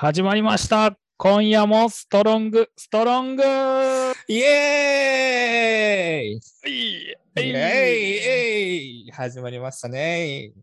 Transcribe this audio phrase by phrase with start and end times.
[0.00, 0.96] 始まりました。
[1.18, 3.42] 今夜もストロング、ストロング
[4.28, 6.40] イエーイい
[7.04, 8.76] イエーイえ
[9.08, 10.46] い始まりましたね。
[10.46, 10.54] い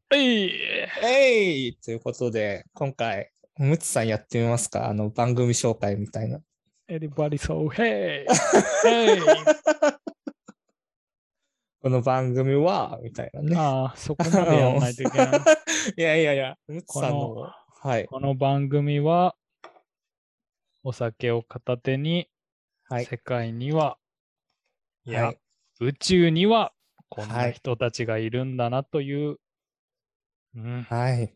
[1.03, 3.29] えいということで、今回、
[3.59, 4.89] ムツさんやってみますか？
[4.89, 6.39] あの番組紹介みたいな。
[6.89, 8.25] Everybody so hey!
[8.83, 9.21] hey!
[11.79, 13.55] この番組は、みたいなね。
[13.55, 15.29] ああ、そこまでやらないといけない。
[15.95, 17.51] いやいやいや、ムツさんこの、
[17.87, 18.05] はい。
[18.05, 19.37] この番組は、
[20.83, 22.27] お酒を片手に、
[22.89, 23.05] はい。
[23.05, 23.97] 世界には、
[25.05, 25.37] いや、はい
[25.79, 26.73] 宇宙には、
[27.07, 29.37] こんはない人たちがいるんだなという、
[30.53, 31.33] うん、はい。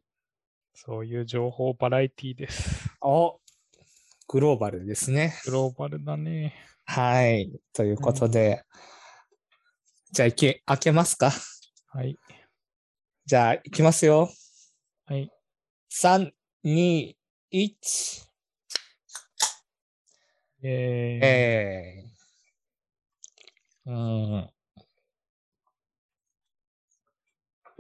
[0.74, 2.90] そういう情報バラエティです。
[3.00, 3.40] お
[4.28, 5.34] グローバルですね。
[5.46, 6.54] グローバルだね。
[6.84, 7.50] はい。
[7.72, 8.66] ということで、
[10.12, 11.32] じゃあ、いけ、開けますか？
[11.94, 12.18] はい。
[13.26, 14.30] じゃあ、いきますよ。
[15.06, 15.32] はい。
[15.90, 16.32] 3、
[16.64, 17.16] 2、
[17.52, 18.32] 1。
[20.64, 24.50] えーえー、うん。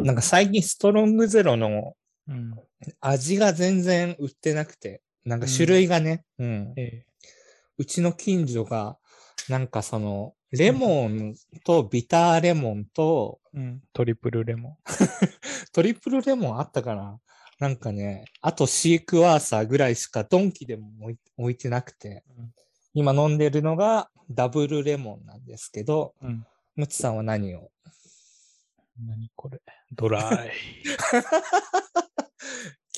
[0.05, 1.93] なんか最近ストロングゼロの
[2.27, 2.55] うん
[2.99, 6.73] 味が全然売ってなくて、なんか種類がね、うん。
[6.75, 7.05] え
[7.77, 8.97] うちの近所が、
[9.47, 14.79] なんかその、レモンとビターレモンと、ーうん、トリプルレモ
[15.71, 17.19] トリプルレモンあったかな
[17.61, 20.89] なんかね、あとシークワーサーぐらいしかドンキでも
[21.37, 22.51] 置いてなくて、うん
[22.93, 26.25] 今飲んでるのがダブルレモンなんですけど、ン。
[26.25, 26.45] うん。
[26.75, 27.69] ムツさんは何を？
[29.07, 29.61] 何これ
[29.93, 30.51] ドライ。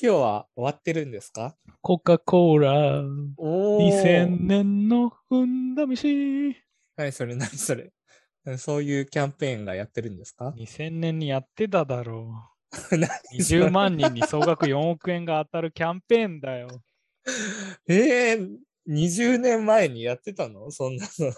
[0.00, 1.54] 日は終わってるんですか？
[1.80, 3.04] コカ・コーラ。
[3.36, 6.56] お2000年のふんだ飯。
[6.96, 7.36] 何それ？
[7.36, 7.92] 何それ？
[8.58, 12.34] そういうキャンペーンがやってるんですか？2000年にやってただろ何う。
[13.38, 16.68] 20万人に総額4億円が当たるキャンペーンだよ。
[17.88, 18.58] えー、
[18.88, 20.70] 20年前にやってたの？
[20.70, 21.32] そんなの。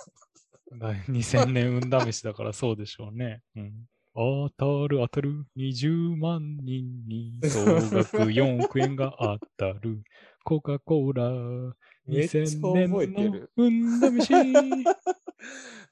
[0.78, 3.41] だ2000年運試しだからそうでしょうね。
[3.56, 3.72] うん、
[4.15, 10.03] 当たる当たる20万人に総額4億円が当たる
[10.44, 11.75] コカ・コーラ
[12.06, 13.50] めっちゃ2000年のる。
[13.56, 14.33] 運試し。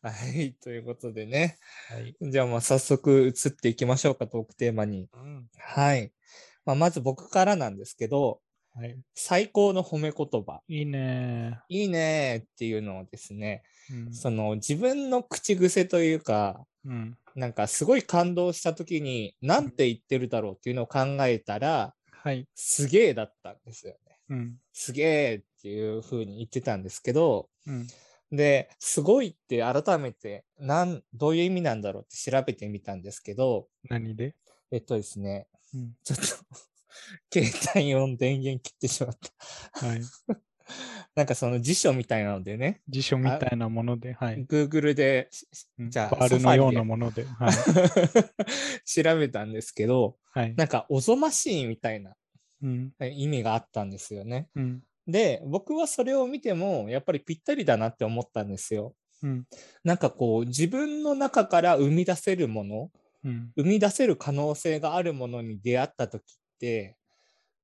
[0.03, 1.57] ははい、ということでね。
[2.21, 2.31] い。
[2.31, 5.09] じゃあまあ早速移っていきましょうか、トークテーマに。
[5.15, 6.13] うんはい。
[6.65, 8.41] まあ、まず僕からなんですけど、
[8.75, 10.61] はい、最高の褒め言葉。
[10.69, 11.61] いいね。
[11.69, 22.49] いいねーっていうのをですね、うんその自分の口癖というか、うんなんかすごい感動した時に、なんて言ってるだろうっていうのを考えたら、はい。
[22.55, 24.19] すげえだったんですよね。
[24.31, 27.87] うんすげえっていう風に言ってたんですけど、うん
[28.37, 34.35] で、すごいって改めて、なん、どういう意味なんだろうって調べてみたんですけど、何で、
[34.71, 36.25] えっとですね、うんちょっと、
[37.33, 39.17] 携帯用電源切ってしまっ
[39.73, 39.87] た。
[39.87, 40.01] はい、
[41.15, 44.45] なんかその辞書みたいなのでね、辞書みたいなもので、はい。
[44.47, 45.29] Google で、
[45.79, 47.53] じゃあバールのようなもので、はい。
[48.85, 50.55] 調べたんですけど、はい。
[50.55, 52.17] なんかおぞましいみたいな
[52.63, 54.49] うん意味があったんですよね。
[54.55, 58.95] うんで、僕はそれを見ても、やっぱりぴったりだなって思ったんですよ。
[59.23, 59.47] うん
[59.85, 62.91] なんかこう、自分の中から生み出せるもの、
[63.25, 66.97] うん生み出せる可能性があるものに出会った時って、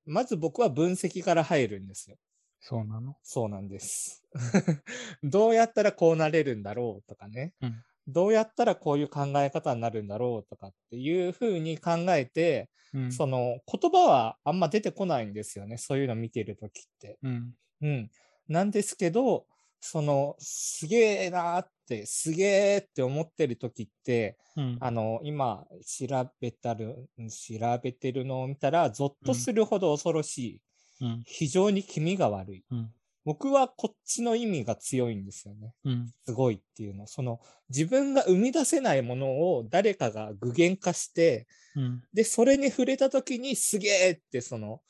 [0.07, 2.17] まず僕は分析から入るんですよ。
[2.61, 3.17] そうなの？
[3.23, 4.25] そうなんです。
[5.23, 7.55] どうやったらこうなれるんだろうとかね。
[7.63, 15.77] うんどうやったらこういう考え方になるんだろうとかっていうふうに考えて、うんその言葉はあんま出てこないんですよね。
[15.79, 17.19] そういうの見てるときって。
[17.23, 18.11] うんうん。
[18.49, 19.47] なんですけど、
[19.81, 22.45] その、すげえなーって、すげ
[22.75, 30.63] えって思ってるときって、うんあの、今、調べたる、調べてるのを見たら、ゾッとするほど恐ろしい。
[31.01, 32.65] うん非常に気味が悪い。
[32.71, 32.95] うん
[33.25, 35.75] 僕はこっちの意味が強いんですよね。
[35.85, 37.07] うんすごいっていうの。
[37.07, 44.81] その、自分が生み出せないものを誰かが具現化して、うんで、それに触れた時にすげえって、その、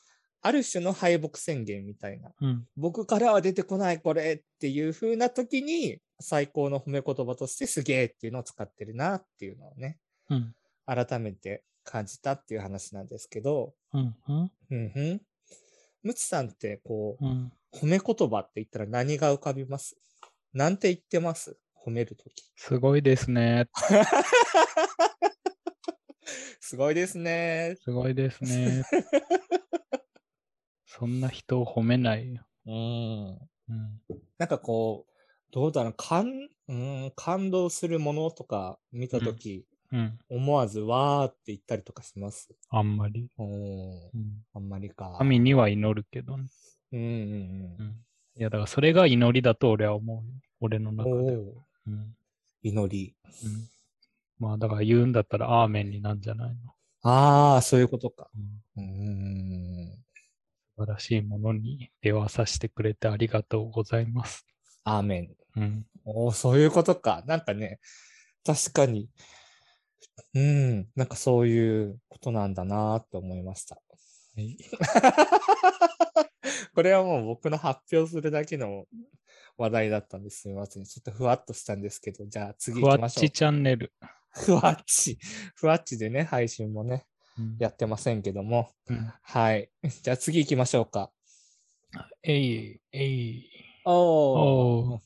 [0.41, 2.31] ある種の敗北宣言みたいな。
[2.41, 9.97] うん僕からは出てこないこれっていう風な時に、最高の褒め言葉としてすげえっていうのを使ってるなっていうのをね、
[10.29, 15.21] うん改めて感じたっていう話なんですけど、うんうんうん。
[16.03, 19.97] むちさんってこう、うん褒め言葉って言ったら何が浮かびます？
[20.53, 21.57] なんて言ってます？
[21.85, 22.51] 褒めるとき。
[22.55, 23.67] すごいですね。
[26.59, 27.75] すごいですね。
[27.83, 28.83] すごいですね。
[30.85, 32.45] そんな人を褒めないよ。
[32.65, 33.39] うん。
[33.69, 34.01] うん
[34.37, 35.11] なんかこう、
[35.51, 40.19] どうだろう、感、うん、感動するものとか見たとき、うん。
[40.29, 42.49] 思わずわーって言ったりとかします？
[42.69, 43.27] あんまり。
[43.37, 45.13] おーうんあんまりか。
[45.17, 46.47] 神には祈るけどね。
[46.91, 48.05] うんうんうん。
[48.37, 50.23] いや、だからそれが祈りだと俺は思うよ。
[50.59, 50.97] 俺のうん。
[50.97, 51.33] 中で。
[51.87, 52.15] うん。
[52.63, 53.15] 祈り。
[53.45, 53.69] うん。
[54.39, 56.55] まあ、だから言うんだったらアーメンになんじゃないの。
[57.03, 58.29] ああ、そういうことか。
[58.77, 58.83] うん。
[58.83, 60.03] うーん。
[60.77, 64.45] 素晴らしいものに出会わさせてくれてありがとうございます。
[64.83, 65.35] アーメン。
[65.57, 65.85] うん。
[66.05, 67.23] おーそういうことか。
[67.27, 67.79] なんかね、
[68.45, 69.09] 確かに。
[70.33, 70.87] うん。
[70.95, 73.75] なんかそういうことなんだなって思いました。
[73.75, 74.57] はい。
[76.73, 78.85] これはもう僕の発表するだけの
[79.57, 80.41] 話題だったんです。
[80.41, 80.85] すみません。
[80.85, 83.31] ちょっとふわっとしたんですけど、じゃあ次ふわ行きましょうっち。
[83.31, 83.93] チャンネル。
[84.31, 85.17] ふわっち。
[85.55, 87.05] ふわっちでね、配信もね、
[87.37, 88.71] うんやってませんけども。
[88.87, 89.69] うんはい。
[90.03, 91.11] じゃあ次行きましょうか。
[92.23, 93.49] えい、えい。
[93.85, 95.01] おおー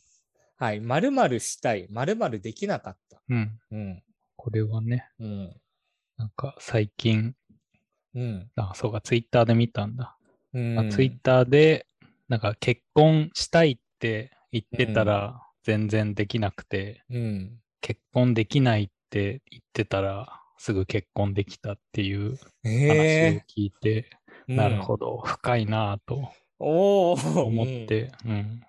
[0.58, 0.80] はい。
[0.80, 1.88] 〇〇したい。
[1.90, 3.22] 〇〇できなかった。
[3.28, 3.60] うん。
[3.72, 4.04] うん。
[4.36, 5.62] これはね、うん。
[6.18, 7.36] なんか最近、
[8.14, 8.52] うん。
[8.56, 10.18] あ、そうか、ツイッターで見たんだ。
[10.56, 10.76] うん。
[10.76, 11.86] まあツイッターで、
[12.28, 17.60] なんか結婚したいって言ってたら全然できなくて、うん。
[17.82, 24.10] 結婚できないって言ってたらすぐ結婚できたっていう話をえ聞いて、
[24.48, 25.18] えなるほど。
[25.18, 26.32] ど、深いなぁと。
[26.58, 28.62] 思って、うん。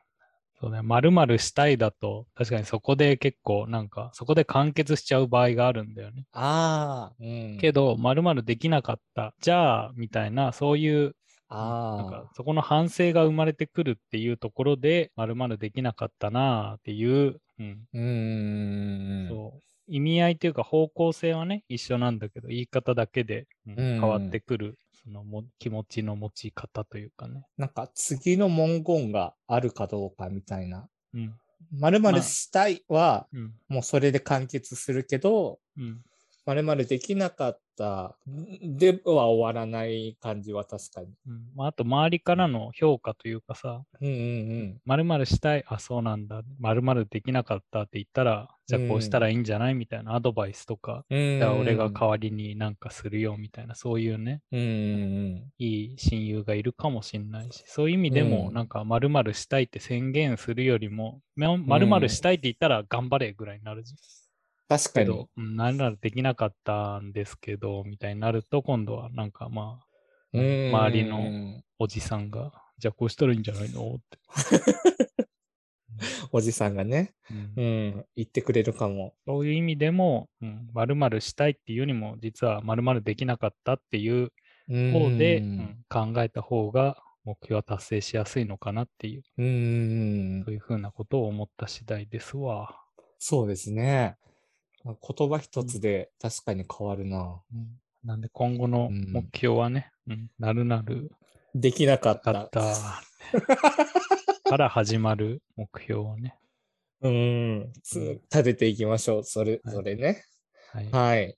[0.60, 6.24] そうね、〇〇したいだと、確かにそこで結構なんか、そこで完結しちゃう場合があるんだよね。
[6.32, 7.14] ああ。
[7.20, 7.58] うん。
[7.60, 11.14] けど、〇〇できなかった、じゃあ、みたいな、そういう
[11.48, 19.28] なんあかそこの反省が生まれてくるっていうところで、まるまるできなかったなあっていう、うんうーん。
[19.28, 27.44] そう意味合いというか方向性はね、一緒なんだけど、言い方だけで、うんうん変わってくる、そのも気持ちの持ち方というかね。
[27.56, 30.88] なんか次の文言があるかどうかみたいな。
[31.14, 31.34] うん。
[31.78, 33.54] 〇まあ〇したいは、うん。
[33.68, 36.00] もうそれで完結するけど、うん。
[36.46, 38.16] 〇〇できなかった
[38.62, 41.08] では終わらない感じは確かに。
[41.26, 51.18] うんまあ、あと、周りからの評価というかさ、うんうんまるまるしたい、あ、そうなんだ、まるまるできなかったって言ったら、じゃあこうしたらいいんじゃないみたいなアドバイスとか、うん。
[51.18, 64.25] うんじゃあ俺が代わりになんかするよみたいな、そういうね、うんうんいい親友がいるかもしれないし、そういう意味でも、うんなんか、まるしたいって宣言するよりも、まるまるしたいって言ったら頑張れぐらいになるじゃん。
[64.68, 69.86] 確かにけど。、うんならできなかったんですけど、みたいになると、今度はなんかまあ、
[70.32, 73.94] うん周りのおじさんが、じゃあこうしたらいいんじゃないの？
[73.94, 74.18] って。
[76.30, 79.14] おじさんがね、うんうん、言ってくれるかも。
[79.24, 80.28] そういう意味でも、
[80.74, 84.30] まるまるしたいっていうよりも、実はまるまるできなかったっていう
[84.68, 92.78] 方で、ううんん考えた方が目標は達成しやすいのかなっていう、うんそういうふうなことを思った次第ですわ。
[93.18, 94.16] そうですね。
[94.94, 97.40] 言葉一つで確かに変わるな。
[97.52, 101.10] うんなんで今後のうん目標はね、うんなるなる
[101.54, 102.20] できなかっ。
[102.20, 103.02] たた
[104.44, 106.38] から始まる目標をね。
[107.00, 107.72] うん。
[107.82, 109.24] 立てていきましょう。
[109.24, 110.22] それ、はいそれね。
[110.72, 110.90] はい。
[110.90, 111.36] はい。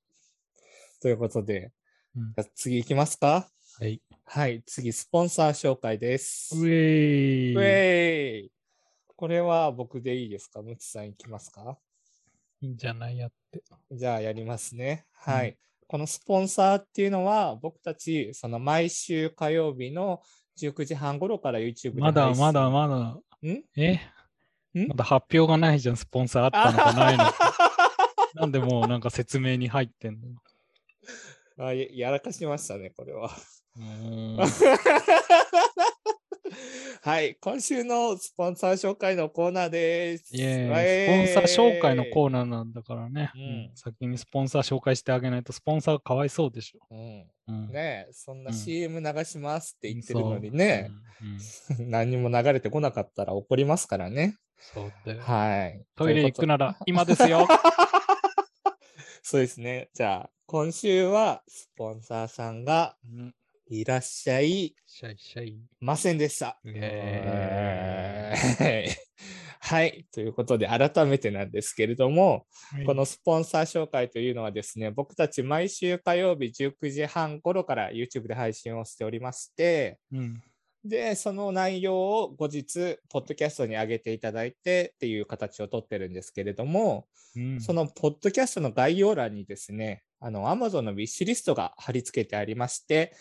[1.01, 1.73] ということで、
[2.15, 3.49] うんじゃあ次行きますか？
[3.81, 4.03] はい。
[4.27, 4.63] はい。
[4.67, 6.55] 次、スポンサー紹介です。
[6.55, 8.53] うえーウェイ
[9.17, 10.61] これは僕でいいですか？
[10.61, 11.79] ムチさん行きますか？
[12.61, 13.63] いいんじゃないやって。
[13.93, 15.07] じゃあやりますね。
[15.13, 15.57] はい。
[15.87, 20.21] このスポンサーっていうのは、僕たち、その毎週火曜日の
[20.61, 22.97] 19時半頃から YouTube でまだまだまだ。
[23.49, 23.63] ん？
[23.77, 24.01] え？
[24.75, 24.89] ん？
[24.89, 27.25] まだ発表がないじゃん、スポンサーあったのかないの？
[27.25, 27.33] か。
[28.35, 30.29] なんでもうなんか説明に入ってんの？
[30.29, 30.35] よ。
[31.59, 33.31] あややらかしましたね、これは。
[37.01, 40.35] はい、今週のスポンサー紹介のコーナーです。
[40.35, 46.81] イエスポンサー紹介のコーーナーなんだからね、うんうん先にスポンサー紹介してあげないとスポンサーがかわいそうでしょ。
[46.91, 50.91] うんうん、ねえ、そんなうん CM 流しますって言ってるのにね、
[51.21, 51.25] う
[51.79, 54.37] んうん 何にも流れてこなかったら怒りますからね。
[54.59, 55.23] そうだよ。
[55.23, 55.85] はい。
[55.95, 57.47] トイレ行くななら今ですよ。
[59.23, 59.89] そうですね。
[59.95, 63.35] じゃあ、今週はスポンサーさんがうん
[63.71, 65.61] いらっしゃいシャイシャイ。
[65.81, 66.59] ませんでした。
[69.61, 70.07] はい。
[70.11, 80.43] ということで、改めてなんですけれども、ーイこのスポンサー紹介というのはですね、僕たち毎週火曜日19時半頃から YouTube で配信をしておりまして、うん
[80.85, 87.07] で、その内容を後日、ポッドキャストに上げていただいてっていう形をとってるんですけれども、
[87.37, 93.13] うんそのポッドキャストの概要欄にですね、あの、Amazon のウィッシュリストが貼り付けてありまして、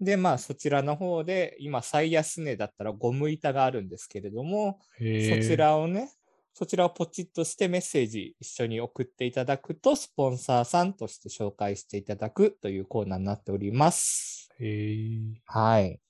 [0.00, 6.12] で、まあ、そちらの方で、今、最安値だったらゴム板があるんですけれども、そちらをね、
[6.52, 14.48] そちらをポチッとしてメッセージ一緒に送っていただくと、スポンサーさんとして紹介していただくというコーナーになっております。
[14.58, 16.00] へーはい。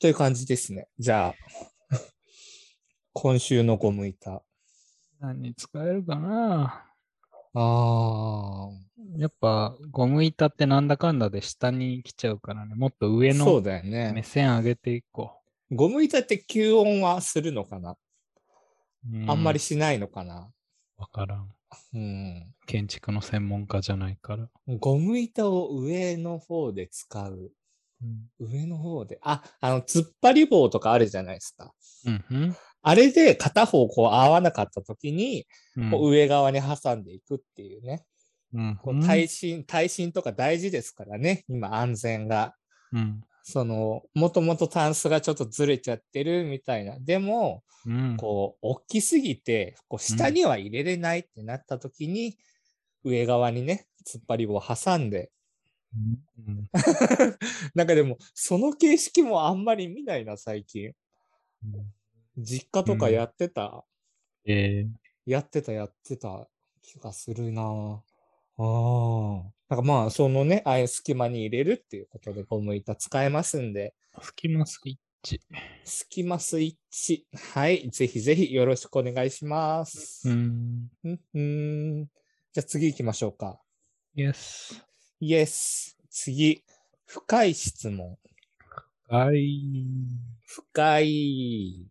[0.00, 0.88] という感じですね。
[0.98, 1.34] じゃあ、
[3.14, 4.42] 今週のゴム板。
[5.20, 6.87] 何に使えるかな？
[7.54, 8.68] あ
[9.16, 12.74] やっぱゴム板ってなんだかんだで下に来ちゃうからね。
[12.74, 14.22] もっと上のだよ目ね。
[14.24, 15.32] 線上げていこ
[15.70, 17.96] ゴム板って吸音はするのかな、う。
[19.26, 20.50] あんまりうしないのかな？
[20.96, 21.48] わからん。
[21.94, 22.54] うん。
[22.66, 24.48] 建築の専門家じゃないから。
[24.66, 27.52] ゴム板を上の方で使う。
[28.38, 29.18] 上の方で。
[29.22, 31.74] あ、あの、突っ張り棒とかあるじゃないですか。
[32.06, 32.24] うん。
[32.30, 35.90] うんあれで片方こう合わなかった時に、うん。
[35.90, 38.04] こう上側に挟んでいくっていうね。
[38.54, 41.44] うんこう耐震、耐震とか大事ですからね。
[41.48, 42.54] 今安全が。
[42.92, 43.20] うん。
[43.42, 46.98] その、もともとタンスがちょっとずれちゃってるみたいな。
[47.00, 48.16] でも、うん。
[48.18, 52.36] こう、大きすぎて、こう、下には入れれないってなった時に、
[53.04, 55.30] 上側にね、突っ張り棒を挟んで。
[55.94, 56.68] うん
[57.74, 60.92] なんかでも、その形式もあんまり見ないな、最近。
[61.64, 61.92] うん
[62.38, 63.84] 実家とかやってた、
[64.46, 66.48] えーやってた、やってた
[66.80, 67.64] 気がするなあ
[68.56, 69.42] あ。
[69.68, 75.42] なんかまあ、そのね、ああいう隙間に入れるっていうことでゴム板使えますんで、隙間スイッチ。
[75.84, 77.26] 隙間スイッチ。
[77.52, 77.90] はい。
[77.90, 80.30] ぜひぜひよろしくお願いします。
[80.30, 80.88] うん。
[81.04, 82.04] うん、うん。
[82.06, 83.60] じゃあ次行きましょうか。
[84.16, 84.82] Yes.
[85.20, 85.98] イエス。
[86.08, 86.64] 次。
[87.04, 88.16] 深い質問。
[89.08, 89.60] はい。
[90.46, 91.86] 深い。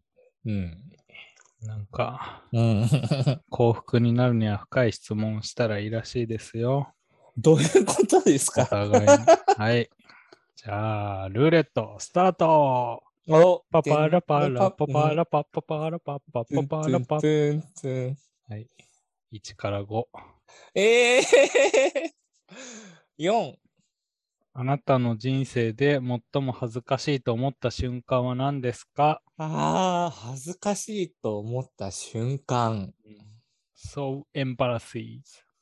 [0.48, 0.82] うん。
[1.62, 2.88] なんか、うん。
[3.50, 6.94] 幸福になるには深い質問をしたらいいらしいですよ。
[7.38, 9.08] どういうことですおか互いに。
[9.58, 9.90] はい。
[10.56, 18.68] じゃあ、ルーレット、スタートおパパラパラパパラパパパラパパパパラパトゥントゥントゥンはい。
[19.34, 20.06] 1から5。
[20.76, 21.24] ええー、
[23.20, 23.67] !4。
[24.60, 26.00] あなたの人生で
[26.34, 29.22] 最も恥ずかしいと思った瞬間は何ですか？
[29.38, 32.92] ああ、恥ずかしいと思った瞬間。
[33.78, 35.20] ?So embarrassing.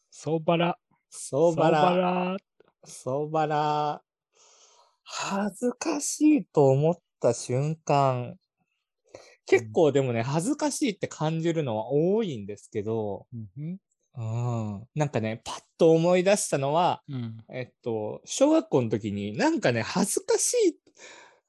[0.10, 0.80] そばら。
[1.10, 1.98] そうばら。
[1.98, 2.38] ら。
[2.86, 4.02] そうばら。
[5.04, 8.38] 恥ずかしいと思った瞬間。
[9.46, 13.78] 結構でもね、恥ずかしいって感じるのは多いんですけど、うん
[14.18, 17.38] うん、なんかね、パッと思い出したのは、うん。
[17.50, 20.80] えっと、小学校の時になんかね、恥ずかしい、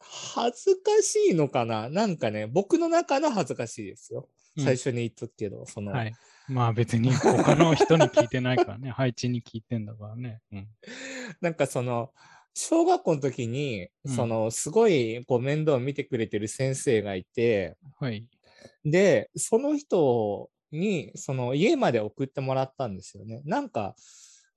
[0.00, 1.88] 恥ずかしいのかな？
[1.88, 4.28] なんかね、僕の中の恥ずかしいですよ。
[4.56, 6.14] うん最初に言っとくけど、その、はい。
[6.48, 8.88] まあ別に他の人に聞いてないからね。
[8.96, 10.40] 配置に聞いてんだからね。
[10.50, 10.68] うん。
[11.42, 12.10] なんかその、
[12.54, 18.26] 小学校の時に、うんその、すごいこう面倒を見てくれてる先生がいて、はい。
[18.82, 23.42] で、その人に、その家まで送ってもらったんですよね。
[23.44, 23.94] なんか、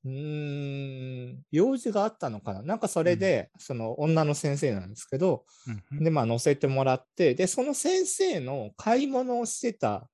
[0.06, 5.46] うーん、用事があったのかななんかそれで、その女の先生なんですけど、
[5.92, 10.10] うんで、まあ乗せてもらって、で、その先生の買い物をしてた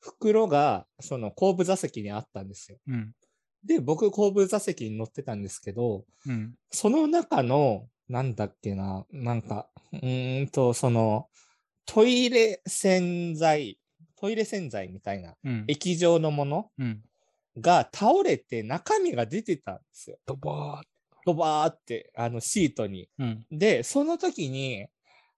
[0.00, 2.78] 袋が、その後部座席にあったんですよ。
[2.86, 3.12] うん。
[3.64, 6.54] で、僕後部座席に乗ってたんですけど、うん。
[6.70, 11.28] その中の、なんだっけな、なんか、うーんと、その、
[11.86, 13.78] トイレ洗剤、
[14.16, 15.64] トイレ洗剤みたいなうん。
[15.68, 17.02] 液状のものうん。
[17.60, 20.18] が倒れて中身が出てたんですよ。
[20.26, 20.82] ドバ
[21.24, 23.08] ドバーって、あのシートに。
[23.18, 23.58] ーうん。
[23.58, 24.86] で、その時に、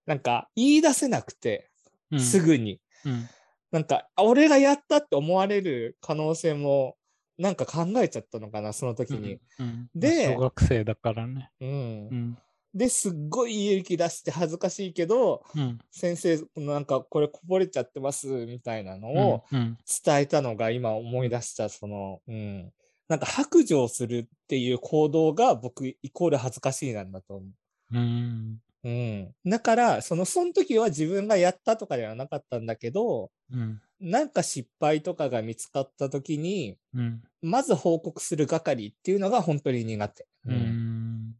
[0.05, 1.71] なんか言い出せなくて、
[2.11, 2.21] うん。
[2.21, 2.81] すぐに。
[3.05, 3.29] うん。
[3.71, 6.97] なんか、あ俺がやったって思われる可能性も、
[7.39, 9.39] なんか考えちゃったのかな、その時に。
[9.59, 9.91] うん。
[9.95, 11.51] で小学生だからね。
[11.61, 12.39] うんうん。
[12.75, 15.79] で、すっごい勇気出して恥ずかしいけど、うん。
[15.91, 19.79] 先生、なんかこれこぼれちゃってますみたいなのうんをうん。
[20.05, 22.73] 伝えたのが今思い出した、その、うん。
[23.09, 27.47] なんか白状するっていう行動が僕イコール恥ずかしいなんだと思
[27.93, 28.61] うん。
[28.85, 28.89] う。
[28.89, 29.35] うん。
[29.51, 33.81] だから、その、その時は自分がやったとかではなかったんだけど、うん。
[34.01, 37.23] なんか失敗とかが見つかった時に、うん。
[37.43, 40.27] まず報告する係っていうのが本当に苦手。
[40.47, 40.53] う。
[40.53, 41.37] ん。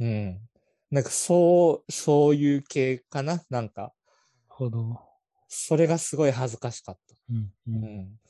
[0.00, 0.48] うん。
[0.90, 3.42] なんかそう、そういう系かな？
[3.50, 3.92] なんか、なる
[4.48, 5.00] ほど。
[5.48, 7.14] それがすごい恥ずかしかった。
[7.30, 7.36] うん。
[7.36, 7.52] う。
[7.66, 8.20] うんん。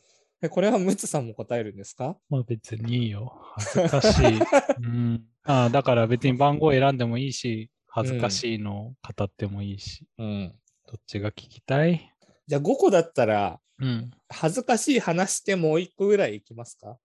[0.41, 2.19] でこれはムツさんも答えるんですか？
[2.31, 3.33] まあ別にいいよ。
[3.57, 4.39] 恥ずかしい。
[4.81, 5.25] うん。
[5.45, 10.07] ああ、だから別に番号選んでもいいし、恥ずかしいのを語ってもいいし。
[10.19, 10.59] うん。
[10.87, 12.13] どっちが聞きたい？
[12.47, 14.11] じゃあ5個だったら、うん。
[14.29, 16.99] 恥ずかしい話してもう1個ぐらいいきますか？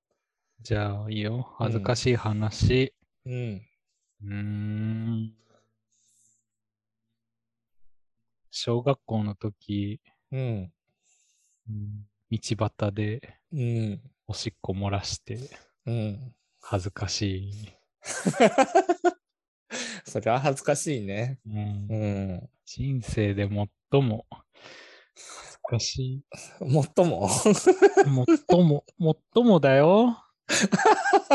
[0.62, 1.56] じゃあいいよ。
[1.58, 2.94] 恥ずかしい話。
[3.26, 3.62] うん。
[4.24, 5.34] うーん。
[8.52, 10.00] 小学校の時、
[10.32, 10.72] うん。
[11.70, 14.02] うん道端でうん。
[14.28, 15.38] おしっこ漏らして
[15.86, 16.34] うん。
[16.62, 17.52] 恥ずかしい。
[20.06, 21.40] それは恥ずかしいね。
[21.46, 22.50] うんうん。
[22.66, 24.26] 人生で最も
[25.16, 26.24] 恥ずかしい。
[26.96, 27.30] 最も？
[28.50, 28.86] 最も、
[29.34, 30.18] 最もだよ。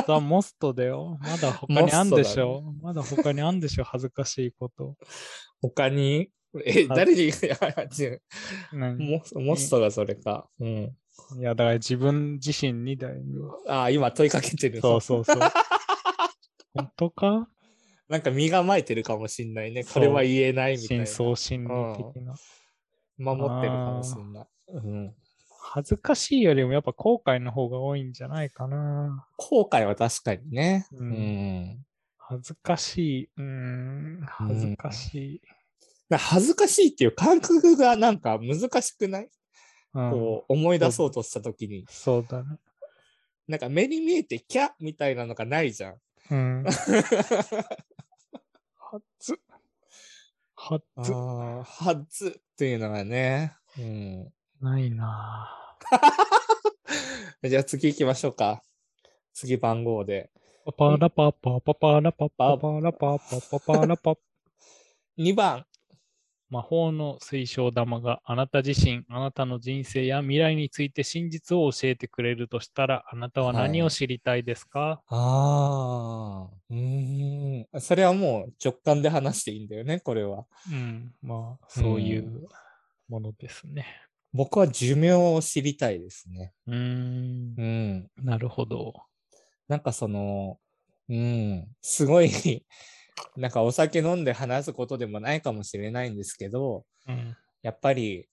[0.06, 1.18] ザ・モストだよ。
[1.20, 2.74] まだ他にあんでしょ。
[2.82, 4.96] まだ他にあんでしょ、恥ずかしいこと。
[5.62, 6.30] 他に？
[6.64, 7.32] え、はい誰に、 い
[8.98, 10.48] モモストがそれか。
[10.58, 10.96] うん。
[11.38, 13.16] いや、だから自分自身にだよ。
[13.66, 14.80] ああ、今問いかけてる。
[14.80, 15.36] そうそうそう。
[16.74, 17.48] 本当か？
[18.08, 19.84] なんか身構えてるかもしんないね。
[19.84, 21.06] これは言えないみたいな。
[21.06, 21.68] 深層心理
[22.14, 22.34] 的な。
[23.18, 24.46] 守ってるかもしんない。
[24.68, 25.14] うん。
[25.76, 29.26] 恥ずかしいよりもやっぱ後悔の方が多いんじゃないかな。
[29.36, 30.86] 後悔は確かにね。
[30.90, 31.84] ううんん。
[32.16, 33.28] 恥ずかしい。
[33.36, 35.42] うーん、恥ずかしい。
[36.08, 39.28] な恥ずかしいっていう感覚がなんか難しくない、
[39.92, 41.84] うん、こう思い出そうとしたときに。
[41.90, 42.56] そうだね。
[43.46, 45.96] なんか目に見えてキャッみたいなのがないじゃん。
[46.30, 46.64] うん。
[48.80, 49.38] はず。
[50.54, 51.12] はず。
[51.12, 53.54] はずっていうのがね。
[53.78, 54.32] うん。
[54.62, 55.65] ないな
[57.48, 58.62] じゃあ次行きましょうか。
[59.32, 60.30] 次番号で。
[60.66, 60.72] ぁ。
[60.72, 64.14] パパラパパパパラパパパラパパパパラパ。
[65.18, 65.66] 2番。
[66.48, 77.80] 魔法の水晶玉があなた自身、あなたの人生や未来について真実を教えてくれるとしたら、あなたは何を知りたいですか、ああ、うーん。
[77.80, 80.46] それはもう直感で話していいんだよね、これは。
[80.70, 82.48] うん、まあ、そういう
[83.08, 83.84] ものですね。
[84.36, 86.52] 僕は寿命を知りたいですね。
[86.66, 88.10] うーんう、ん。
[88.24, 88.94] なるほど。
[89.68, 90.58] なんかその、
[91.08, 92.30] うん、すごい、
[93.36, 98.28] なんかお酒飲んで話すことでもないかもしれないんですけど、うん、やっぱり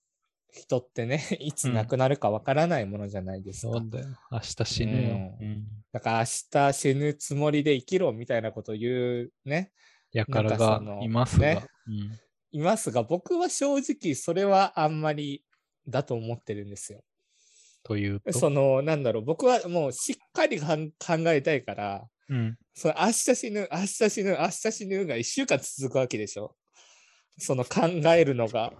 [0.52, 3.72] 人ってね、 いつ亡くなるかわからないものじゃないですか。
[3.72, 4.06] そうだよ。
[4.30, 5.36] 明日死ぬよ。
[5.40, 9.72] うんだから明日死ぬつもりで生きろみたいなことを言うね、
[10.12, 12.18] やからがのいますが、ねうん
[12.54, 15.44] いますが、僕は正直それはあんまり
[15.88, 17.02] だと思ってるんですよ。
[17.82, 18.32] というと？
[18.32, 20.66] その、なんだろう、僕はもうしっかり考
[21.08, 26.56] えたいから、うん、その明日死ぬ、明日死ぬ、明日死ぬが1週間続くわけでしょ。
[27.38, 28.72] その考えるのが。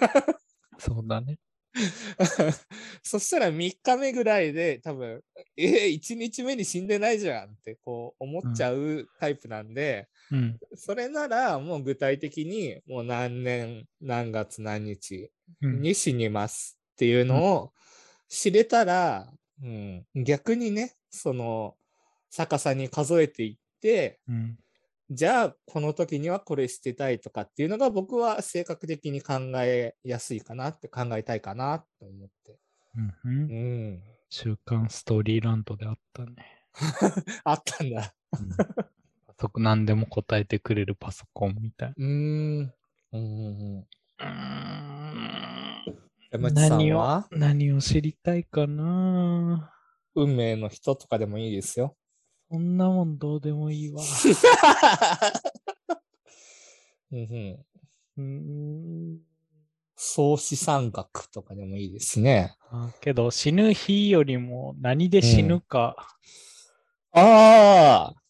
[0.78, 1.38] そうだね。
[3.02, 5.22] そしたら3日目ぐらいで多分、
[5.56, 15.30] えー、1日目に死んでないじゃんってこう思っちゃうタイプなんで、うん、それならもう具体的にもう何年何月何日
[15.62, 17.72] うん、に死にますっていうのを
[18.28, 19.30] 知れたら、
[19.62, 21.74] うん、逆にねその
[22.30, 24.58] 逆さに数えていってうん、
[25.10, 32.58] じゃあこの時にはこれしてたいとかっていうのが僕は性格的に考えやすいかなって考えたいかなと思って。
[32.96, 33.14] うん、う。
[33.24, 34.02] うんん。
[34.28, 36.36] 週刊ストーリーランドであったね。
[37.42, 38.14] あったんだ。
[38.38, 41.94] うん、パソコン何でも答えてくれるパソコンみたいな。
[41.96, 42.08] うーん。
[42.60, 42.74] うん
[43.12, 43.78] うんうん。
[43.78, 45.00] うーん
[46.30, 49.72] 山内さん何をは何を知りたいかな
[50.14, 51.96] 運命の人とかでもいいですよ。
[52.50, 54.02] そんなもんどうでもいいわ。
[57.12, 57.64] うん
[58.16, 59.20] うん、
[59.94, 62.56] 総資産額とかでもいいですね。
[62.70, 65.94] あけど死ぬ日よりも何で死ぬか、
[67.12, 68.20] ああ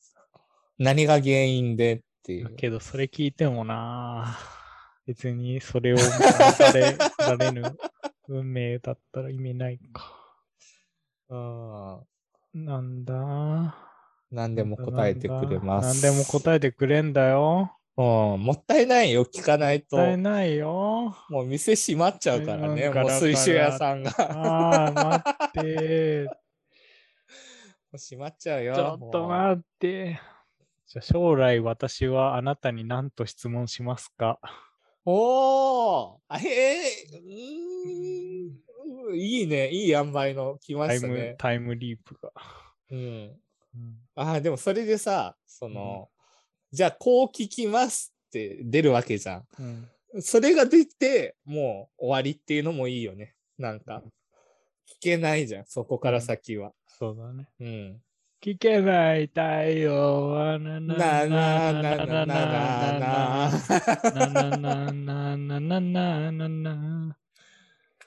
[0.79, 2.55] 何が原因でっていう。
[2.57, 4.39] けどそれ聞いてもな
[5.07, 7.63] 別にそれをされられぬ
[8.29, 10.15] 運命だったら意味ないか。
[11.31, 13.90] うんなんだ
[14.31, 16.03] 何でも答えてくれます。
[16.05, 17.77] 何でも答えてくれんだよ。
[17.97, 18.05] うん、
[18.41, 19.97] もったいないよ、聞かないと。
[19.97, 21.15] もったいないよ。
[21.29, 24.11] もう店閉まっちゃうからね、うんもう水晶屋さんが。
[24.19, 26.25] ああ、待って。
[27.93, 28.75] もう閉まっちゃうよ。
[28.75, 30.21] ちょっと待って。
[30.87, 34.39] じゃあ将来私はあなたに何と質問しますか？
[35.05, 36.81] おーあへえ
[37.13, 41.35] うーんいいね、いい塩梅の来まタイムしたね。
[41.39, 42.33] タイムリープが。
[42.91, 42.99] うん。
[42.99, 46.09] うんああ、でもそれでさ、その、
[46.73, 49.67] じゃあこう聞きますって出るわけじゃうん
[50.19, 50.23] ん。
[50.23, 53.35] それが出て、もう終わりっていうのもいいよね。
[53.59, 54.03] なんか、
[54.87, 56.73] 聞けないじゃん、そこから先は。
[56.87, 57.49] そうだね。
[57.61, 58.03] うん。
[58.43, 59.41] 聞けない太
[59.79, 63.51] 陽はななななななななな。
[64.15, 67.17] ななななななななな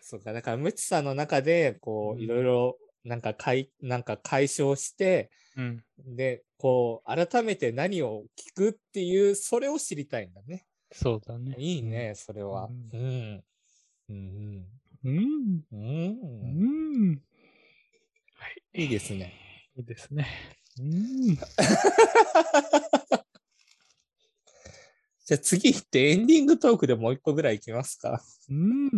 [0.01, 5.83] そうか、だから、ムチさんの中で、こう、うんいろいろ、なんか、かい、なんか解消して、うん。
[6.15, 10.65] で、こう、改めて何を聞くっていう、それを知りたいんだね。
[10.91, 11.55] そうだね。
[11.57, 12.65] いいね、それは。
[12.65, 13.43] ううん。
[14.09, 14.65] うん。
[15.03, 15.63] うん。
[15.71, 15.75] うん。
[15.75, 17.11] ううん。
[17.11, 17.21] ん。
[18.35, 18.83] はい。
[18.83, 19.33] いいですね。
[19.75, 20.27] いいですね。
[20.79, 21.35] うん。
[25.25, 28.21] じゃあ次行ってエンディングトークでもう一個ぐらい行きますか。
[28.49, 28.89] うん。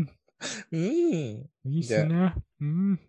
[0.72, 0.80] うん。
[0.80, 2.34] いいっすね。
[2.60, 3.00] うん。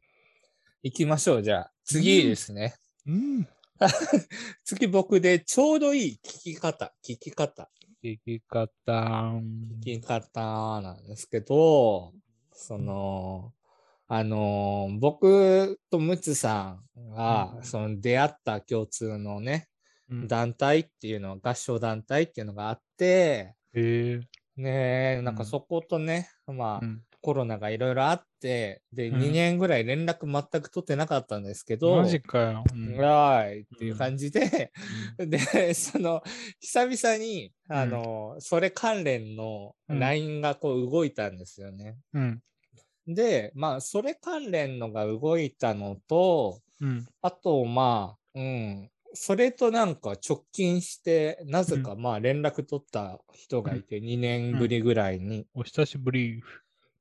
[0.86, 1.72] 行きましょう、じゃあ。
[1.82, 2.76] 次ですね。
[3.08, 3.48] うん。
[4.62, 7.68] 次僕でちょうどいい聞き方、聞き方、
[8.04, 8.72] 聞き方。
[8.84, 12.12] 聞き方なんですけど、
[12.52, 13.52] その、
[14.06, 19.66] あのー僕とムツさんがう、んその出会った共通のね、
[20.08, 24.20] うん団体っていうの、合唱団体っていうのがあって、へえ。
[24.56, 27.02] ねえ、なんかうんそことね、まあ、うん。
[27.26, 32.62] コロナがいろいろあって、で、うん2年ぐらい連絡全く取ってなかったんですけど、マジかよ。
[32.72, 34.70] うんいっていう感じで、
[35.18, 36.22] で、その、
[36.60, 41.96] 久々に、あの、それ関連のうん LINE がこう動いたんですよね。
[42.14, 42.40] うん。
[43.08, 47.08] で、まあ、それ関連のが動いたのと、うん。
[47.22, 56.40] あと、まあ、うん、それとなんか直近して、なぜかまあ連絡取った人がいて、2年ぶりぐらいに、お久しぶり。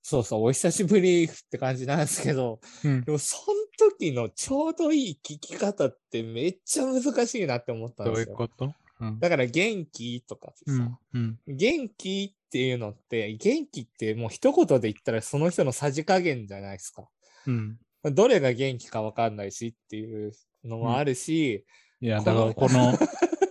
[0.07, 3.11] そうそう、お久しぶりって感じなんですけど、うんで。
[3.11, 8.33] もその時のちょうどいい聞き方ってめっちゃ難しいなって思ったんどうですよ。
[8.33, 8.71] いうこと？
[9.01, 9.19] うん。
[9.19, 10.97] だから元気とかさ、うん。
[11.15, 11.39] うん。
[11.47, 17.09] 元気っていうのって、元気ってもう一言で言ったらその人のさじ加減じゃないですか。
[17.47, 17.79] うん。
[18.03, 21.65] どれが元気かわかんないしっていうのもあるし、
[21.99, 22.93] いや、だからこの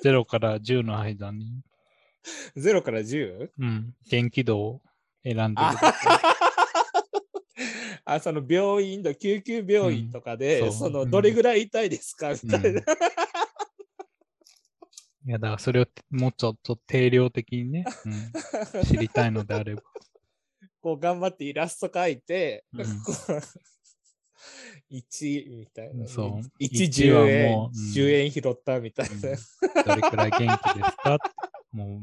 [0.05, 1.63] 0から10の間に、
[2.57, 3.51] 0から 10?
[3.59, 3.95] うん。
[4.09, 4.83] 元気度を
[5.25, 5.67] 選んでる。
[5.67, 5.75] あ。
[8.07, 10.73] あその病院の救急病院とかで、うん。
[10.73, 12.33] そのうんどれぐらい痛いですか？
[12.33, 12.81] みたいな、
[15.27, 19.83] いや、だからそれをもうちょっと定量的にね、うん、知りたいのであれば。
[20.83, 22.85] こう頑張ってイラスト描いて、うん。
[23.03, 26.07] こう1みたいな。
[26.07, 26.41] そう。
[26.63, 27.93] 1、一は10円、もううん。
[27.95, 29.15] 10円拾ったみたいな。
[29.15, 29.21] うん。
[29.23, 29.29] ど
[29.97, 30.45] れくらい元気
[30.79, 31.17] ですか？
[31.73, 32.01] もう、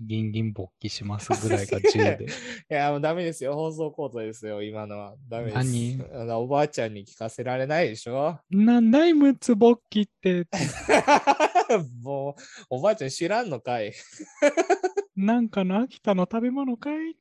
[0.00, 2.24] ギンギン勃起しますぐらいが10で。
[2.24, 2.28] い
[2.68, 3.54] や、もうダメですよ。
[3.54, 5.14] 放送コードですよ、今のは。
[5.28, 5.56] ダメです。
[5.56, 6.00] 何？
[6.12, 8.38] あのおばあちゃんに聞かせられないでしょ？
[8.50, 10.46] なんだい、ムツ勃起って。
[12.02, 13.92] もう、おばあちゃん知らんのかい？
[15.16, 17.16] なんかの秋田の食べ物かい、違う、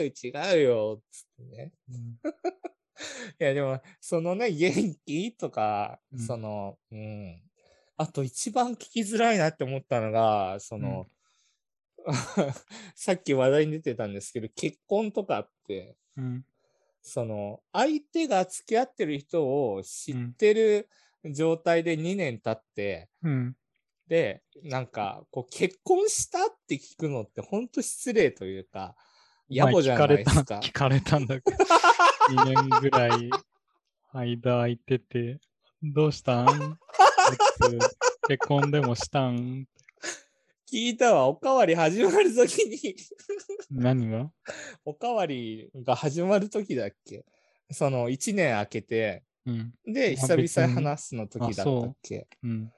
[0.00, 1.02] 違うよ。
[1.10, 1.72] つってね。
[3.40, 7.42] いや、でも、そのね、元気とか、うんその、うん。
[7.96, 11.06] あと、一番聞きづらいなって思ったのが、その、
[12.94, 16.44] さっき話題に出てたんですけど、結婚とかって、うん
[17.02, 20.88] その、相手が付き合ってる人を知ってる
[21.32, 23.56] 状態で2年経って、うん。
[24.06, 28.94] で、なんか、こう、結婚したって聞くのって、ほんと失礼というか、
[29.50, 30.60] 野暮じゃないですか。
[30.62, 31.56] 聞かれたんだけど、
[32.30, 33.30] 2年ぐらい
[34.12, 35.40] 間空いてて、
[35.82, 36.78] どうしたん？
[38.28, 39.66] 結婚でもしたん？
[40.72, 42.96] 聞いたわ、おかわり始まるときに、
[43.70, 44.30] 何が？
[44.86, 47.26] おかわりが始まるときだっけ？
[47.70, 49.74] その、1年空けて、うん。
[49.86, 52.26] で、あ久別に々話すの時だったっけ？
[52.42, 52.72] うん。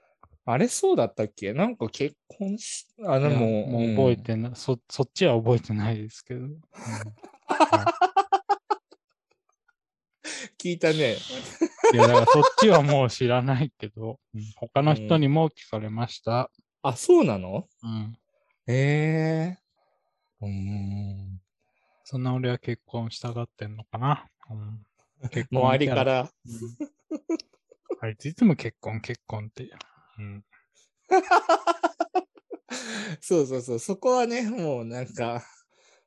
[0.45, 1.53] あれそうだったっけ？
[1.53, 4.77] なんか結婚し、あ、でいやも、もううん覚えてない、そ。
[4.91, 6.41] そっちは覚えてないですけど。
[6.41, 6.61] うん
[10.59, 11.17] 聞いたね。
[11.93, 16.51] いや、だからそっちはもう知らないけど、うん他の人にも聞かれました。
[16.87, 17.66] あ、そうなの？
[17.83, 18.18] うん。
[18.66, 19.59] へえ
[20.40, 21.40] うーん。
[22.05, 24.27] そんな俺は結婚したがってんのかな？
[24.51, 24.87] うん、
[25.31, 26.05] 結婚周りか。
[26.05, 26.77] ら、 うん
[27.99, 29.70] あいついつも結婚、結婚って。
[30.18, 30.44] うん。
[33.20, 35.44] そうそうそう、そこはね、もうなんか、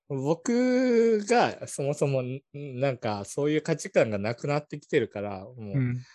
[0.09, 6.05] 僕がそもそもんなんかそういう価値観がなくなってきてるから、もう、ううん、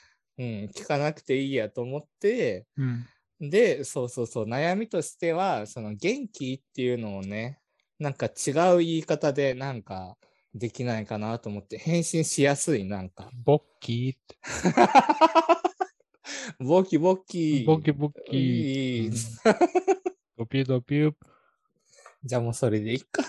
[0.44, 0.46] ん。
[0.74, 3.11] 聞かなくていいやと思って、うん。
[3.42, 7.58] で、そうそうそう、悩みとしては、その元気っていうのをね、
[7.98, 10.16] なんか違う言い方でなんか
[10.54, 13.30] できないかなと思って、返信しやすい、なんか。
[13.44, 14.36] ボッキーって。
[16.60, 17.64] ボキボキ。
[17.66, 19.10] ボキボキ
[20.38, 21.12] ドピュドピュ
[22.24, 23.22] じゃあもうそれでいいか。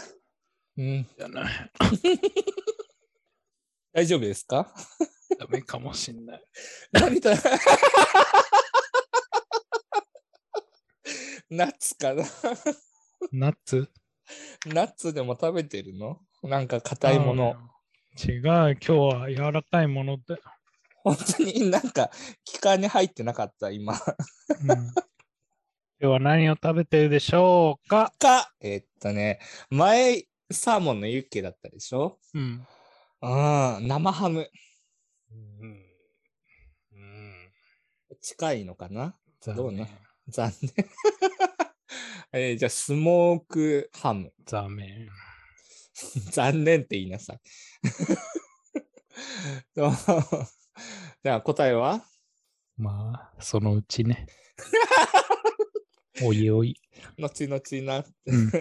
[0.78, 1.08] うん。
[1.18, 1.54] じゃない。
[3.94, 4.72] 大丈夫ですか？
[5.40, 6.44] ダメかもしんない。
[6.92, 7.36] 何だ
[11.56, 12.24] ナッツかな？
[13.32, 13.88] ナッツ？
[14.66, 16.18] ナッツでも食べてるの？
[16.42, 17.56] なんか硬いもの。。
[18.18, 20.42] 違う、今日は柔らかいもので。
[21.04, 22.10] 本当になんか
[22.44, 23.94] 気管に入ってなかった、今。
[23.94, 24.94] うん、今
[26.00, 28.12] 日は何を食べてるでしょうか？
[28.18, 29.40] か、えっとね、
[29.70, 32.18] 前、サーモンのユッケだったでしょ？
[32.34, 32.66] うん。
[33.22, 34.50] ああ、生ハム。
[35.32, 35.86] うん。
[36.94, 37.52] うん。
[38.22, 39.16] 近いのかな？
[39.46, 39.88] どうね。
[40.28, 40.74] 残念。
[42.34, 44.34] えーじゃあ、スモークハム。
[44.46, 45.10] ザーメン。
[46.32, 47.40] 残念って言いなさい。
[49.76, 49.92] と
[51.24, 52.04] じゃあ、答えは？
[52.78, 54.26] まあ、そのうちね。
[56.24, 56.76] おいおい。
[57.20, 58.04] 後々な。
[58.26, 58.52] うん。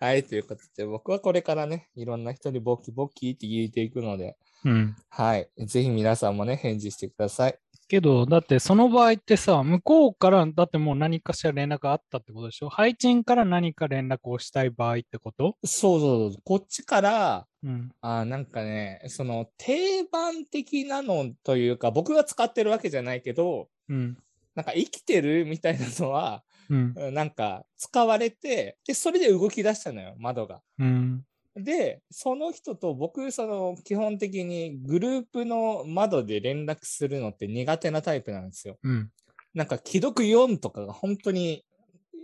[0.00, 4.96] はい、ということで、僕はこれからね、いろんな人にボキボキって言っていくので、うん。
[5.08, 5.48] はい。
[5.66, 7.58] ぜひ皆さんもね、返事してください。
[7.86, 12.68] けど、だってその場合ってさ、向こうからだってもう何かしら連絡があったってことでしょ？
[12.68, 15.56] 配信から何か連絡をしたい場合ってこと？
[15.64, 16.42] そうそうそう。
[16.44, 17.90] こっちから、うん。
[18.00, 24.16] あーなんかね、その定番的なのというか、僕が使ってるわけじゃないけど、うん。
[24.54, 26.94] なんか生きてるみたいなのは、うん。
[26.96, 30.62] うんなんか使われて、で、それで動き出したのよ、窓が。
[30.78, 31.24] うん。
[31.56, 38.78] で、その人と僕、その基本的にグループの窓で連絡するのって苦手なタイプなんですよ。
[38.82, 39.10] うん。
[39.54, 41.64] なんか既読4とかが本当に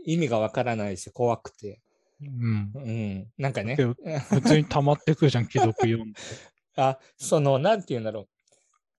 [0.05, 1.81] 意味がわからないし怖くて。
[2.21, 2.73] うん。
[2.75, 3.29] うん。
[3.39, 6.21] なんかね普通に溜まってくじゃん、既読読んで。
[6.77, 8.29] あ、その、なんて言うんだろう。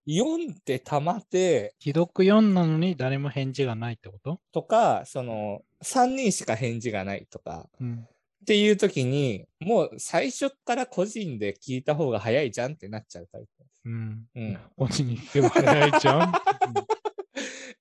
[0.08, 4.42] 4って溜まって既読読んなのに誰も返事がないってこと？
[4.52, 8.08] とか、その、3人しか返事がないとか、うん。
[8.42, 13.48] っていう時に、もう最初から個人で聞いた方が早いじゃんってなっちゃうタイプ。
[13.86, 14.26] うん。
[14.36, 14.60] うん。
[14.78, 16.34] こっちに行けば早いじゃ ん？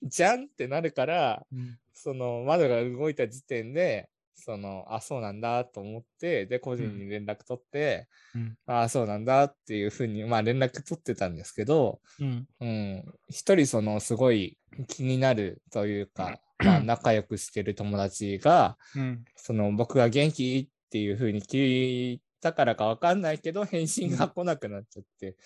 [0.03, 1.79] じゃんってなるから、うん。
[1.92, 8.57] その窓が動いた時点で、その、あ、そうなんだと思って、で、個人に連絡取って、うん。
[8.66, 12.46] あ、そうなんだっていうふうに、まあ連絡取ってたんですけど、うん。
[12.61, 19.25] うん、一人そのすごい気になるというか、 まあ、仲良くしてる友達が、うん。
[19.37, 25.37] その僕が元気っていうふうに聞いたからかわかんないけど、返信が来なくなっちゃって、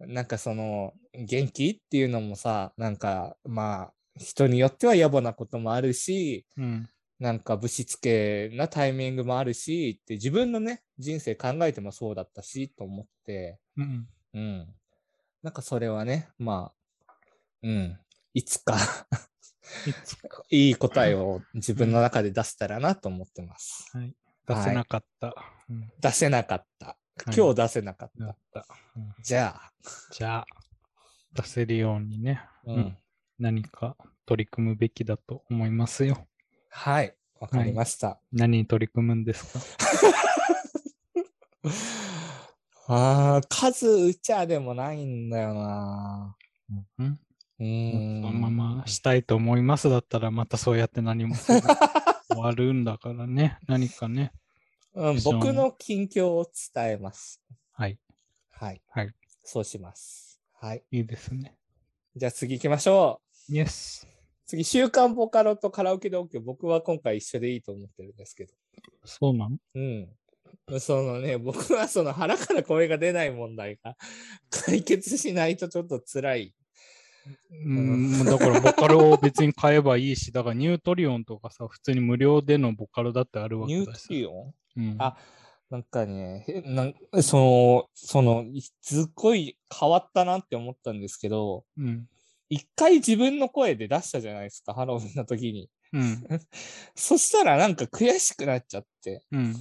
[0.00, 0.14] うん。
[0.14, 6.88] なんかその元気っていうのもさ、なんかまあ人によっては野暮なこともあるし、うん。
[7.18, 14.08] なんかぶしつけなタイミングもあるしって自分のね、人生考えてもそうだったしと思って、うん。
[14.32, 14.74] うん。
[15.42, 16.72] なんかそれはね、ま
[17.06, 17.12] あ、
[17.62, 17.98] うん。
[18.32, 18.76] いつか
[20.50, 20.68] い。
[20.68, 23.90] いい答えを自分の中で出せたらなと思ってます。
[23.96, 24.14] はい。
[24.46, 25.34] 出せなかった。
[25.68, 25.90] うん。
[26.00, 26.86] 出せなかった。
[26.86, 26.96] はい
[27.36, 28.24] 今日出せなかった。
[28.24, 28.66] なった。
[28.96, 29.70] うんじゃあ、
[30.10, 30.46] じゃあ、
[31.34, 32.76] 出せるようにね、うん。
[32.76, 32.96] うん
[33.38, 36.26] 何か取り組むべきだと思いますよ。
[36.68, 37.14] はい。
[37.40, 38.20] わかりました。
[38.32, 39.60] 何に取り組むんですか？
[42.88, 46.36] ああ、数うちゃでもないんだよな。
[46.98, 47.20] うん。
[47.60, 48.22] うん。
[48.22, 51.36] のまましたいと思いますだったら、またそうやって何も
[52.28, 53.58] 終わるんだからね。
[53.68, 54.32] 何かね。
[54.94, 57.40] うん、僕の近況を伝えます。
[57.72, 57.98] はい。
[58.50, 58.82] はい。
[58.88, 59.14] はい。
[59.44, 60.40] そうします。
[60.54, 60.82] はい。
[60.90, 61.54] いいですね。
[62.16, 63.54] じゃあ次行きましょう。
[63.54, 64.06] イエス。
[64.46, 66.40] 次、週刊ボカロとカラオケで OK。
[66.40, 68.52] 僕は今回一緒でいいと思ってるんですけど。
[69.04, 69.58] そうなの？
[69.74, 70.80] うん。
[70.80, 73.96] そのね、僕はその腹から声が出ない問題が
[74.50, 76.54] 解決しないとちょっと辛い。
[77.50, 83.92] うん、だからボカロを別に買えばいいし、だからニュートリオンとかさ、普通に無料でのボカロだってあるわニュート。
[84.08, 84.54] リオン？
[84.76, 85.16] うん、あ
[85.70, 88.44] なんかね、へなんその、その、
[88.80, 92.08] すっごい変わったなって思ったんですけど、うん。
[92.48, 95.70] 一回自分の声で出したじゃないですか、ハロウィンの時に。
[95.92, 96.24] うん。
[96.96, 99.54] そしたらなんか悔しくなっちゃって、うん。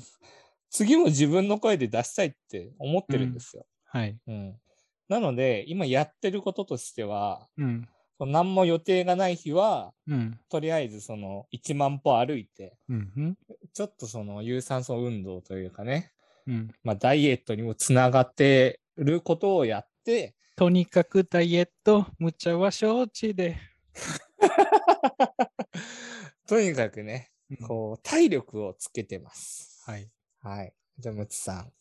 [0.72, 3.68] 次も自分の声で出したいって思ってるんですよ。
[3.86, 4.18] はい。
[4.26, 4.60] うん。
[5.10, 7.88] なので、今やってることとしては、うん。
[8.20, 10.40] 何も予定がない日は、うん。
[10.50, 13.38] とりあえずその1万歩歩いて、うん。
[13.74, 16.12] ちょっとその有酸素運動というかね、
[16.48, 16.72] うん。
[16.84, 23.58] まあダイエットにもつながってることをやって、とにかくダイエット、無茶は承知で。
[26.48, 29.82] とにかくね、うんこう、体力をつけてます。
[29.86, 30.12] はい。
[30.42, 30.74] はい。
[31.00, 31.72] じゃあ、むつさん。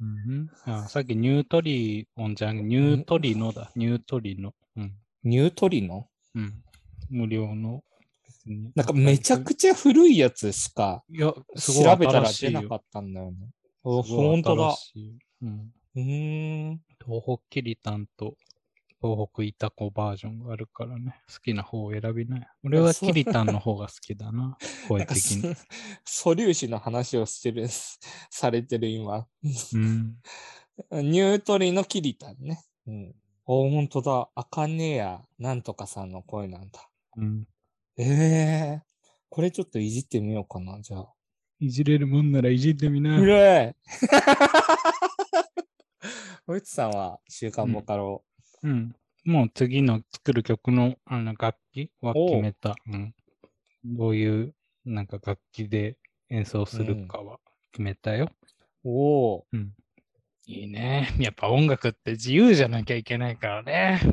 [0.00, 3.72] うん、あさっきニュートリオンじゃん、ニュートリノだ。
[3.74, 4.54] ニュートリノ。
[4.76, 4.94] うん。
[5.24, 6.08] ニュートリノ？
[6.34, 6.62] うん。
[7.10, 7.82] 無料の。
[8.74, 13.36] なんかめちゃくちゃ古いやつしかいや、すごい調べたら出なかったんだよね。
[13.82, 14.76] ほんとだ
[15.42, 15.72] うん。
[15.96, 16.80] うーん。
[17.04, 18.36] 東北キリタンと
[19.00, 21.22] 東北イタコバージョンがあるからね。
[21.32, 22.48] 好きな方を選びない。
[22.64, 24.32] 俺はキリタンの方が好きだな。
[24.32, 24.58] な
[24.88, 25.54] 声的に。
[26.04, 27.68] そ素粒子の話をしてる、
[28.30, 29.26] されてる今。
[29.74, 30.16] うん。
[30.90, 32.60] ニュートリノキリタンね。
[32.86, 33.14] うん。
[33.46, 34.28] お、ほんとだ。
[34.34, 36.88] あかねや、なんとかさんの声なんだ。
[37.16, 37.46] うん。
[37.96, 38.82] ええ
[39.30, 41.12] これちょっといじってみようかな、じゃあ。
[41.60, 43.18] いじれるもんならいじってみな。
[43.18, 43.92] うれい
[46.46, 48.24] おいつさんは週刊ボカロ。
[48.62, 48.94] うん。
[49.24, 52.76] もう次の作る曲のあの楽器は決めた。
[52.86, 53.14] うん。
[53.84, 55.96] どういうなんか楽器で
[56.30, 57.38] 演奏するかは
[57.72, 58.30] 決めたよ。
[58.84, 59.46] おお。
[59.52, 59.72] うん。
[60.46, 61.14] いいね。
[61.18, 64.00] やっぱ音楽って自由じゃなきゃいけないからね。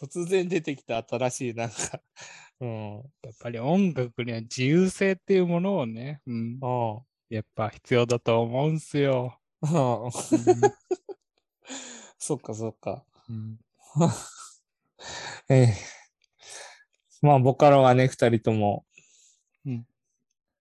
[0.00, 1.76] 突然出てきた新しいなんか。
[2.60, 2.94] うん。
[3.22, 9.38] やっぱり音楽には自由性っていうものをね、うん、あやっぱ必要だと思うんすよ。
[9.62, 9.68] あ。
[12.18, 13.04] そっかそっか。
[13.28, 13.58] うん
[15.48, 15.76] ええ。
[17.22, 18.84] まあ、ボカロはね、二人とも
[19.66, 19.86] うん、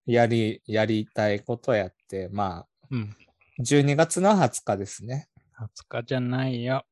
[0.06, 3.16] やり、やりたいことやって、まうん。
[3.60, 5.30] あ、12月の20日ですね。
[5.60, 6.86] 20日じゃないよ。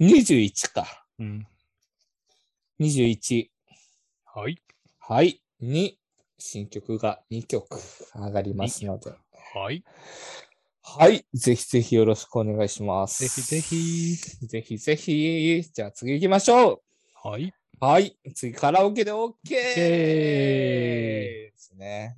[0.00, 1.06] 21か。
[1.18, 1.46] うん。
[2.80, 3.48] 21。
[4.24, 4.62] はい。
[4.98, 5.42] はい。
[5.60, 5.98] に、
[6.38, 7.78] 新曲が2曲
[8.14, 9.10] 上がりますので。
[9.54, 9.84] はい。
[10.88, 11.26] はい。
[11.34, 13.24] ぜひぜひよろしくお願いします。
[13.24, 13.60] ぜひぜ。
[13.60, 14.14] ひ。
[14.46, 15.62] ぜひぜひ。
[15.62, 16.80] じゃあ次行きましょ
[17.24, 17.28] う。
[17.28, 17.52] はい。
[17.80, 18.16] はい。
[18.34, 19.32] 次カラオケで OK!
[19.44, 22.14] ケーですね。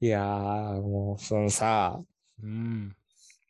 [0.00, 1.98] いやー、もうそのさ、
[2.42, 2.94] うん。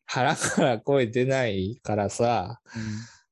[0.07, 2.61] 腹から声出ないからさ、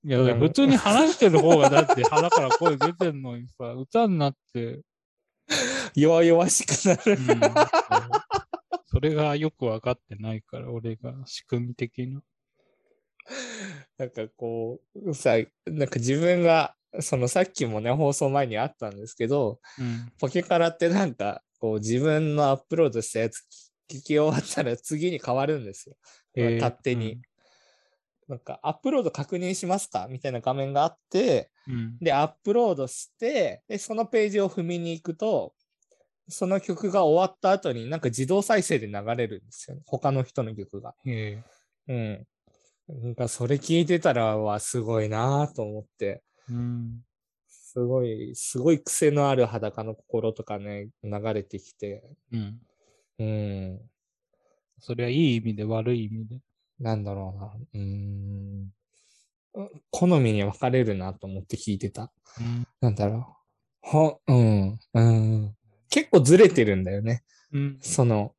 [0.05, 4.81] いや、普通に話してる方がだって 腹から声出てんのにさ、歌になって、
[5.95, 7.13] 弱々しくなる。
[7.13, 7.33] うん、そ
[9.05, 12.23] れがよくわかってないから、俺が仕組み的な。
[13.97, 15.37] なんかこう、さ、
[15.67, 20.13] なんか自分が、そのさっきもね、放送前にあったんですけど、うん。
[20.19, 23.39] ポケカラってなんか、こう自分のアップロードしたやつ
[23.89, 25.97] 聞き終わったら次に変わるんですよ。
[26.35, 27.21] えー勝手に。
[28.29, 30.07] なんか、アップロード確認しますか？
[30.09, 31.99] みたいな画面があって、うん。
[31.99, 35.55] で、アップロードして、で、そのページを踏みに行くと、
[36.29, 39.83] その曲が終わった後になんか自動再生で流れるんですよね。
[39.87, 40.95] 他の人の曲が。
[41.07, 41.43] え
[41.89, 42.27] うん。
[42.89, 47.05] なんかそれ聞いてたらはすごいなぁと思って、えうん。
[47.49, 52.61] すごい、すごい癖のある裸の心とかね、流れてきて、うん。
[53.19, 53.81] うん。
[54.79, 56.41] それはいい意味で悪い意味で。
[56.79, 57.53] なんだろうな。
[57.75, 58.71] うーん。
[59.91, 62.13] 好みに分かれるなと思って聞いてた。
[62.39, 62.67] うん。
[62.81, 63.25] なんだろう。
[63.83, 65.57] ほ、うん、うん。
[65.91, 67.23] 結構ずれてるんだよね。
[67.53, 67.79] うん。
[67.81, 68.35] その、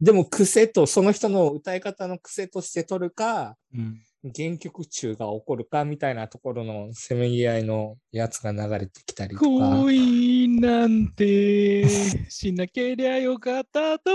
[0.00, 4.00] でも癖と、その人の歌い方の癖として取るか、うん。
[4.36, 9.46] 原曲中が起こるかみたいなところのせめぎ合いのやつが流れてきたりとか。
[9.46, 11.88] 恋なんて
[12.28, 14.10] しなけりゃよかったと。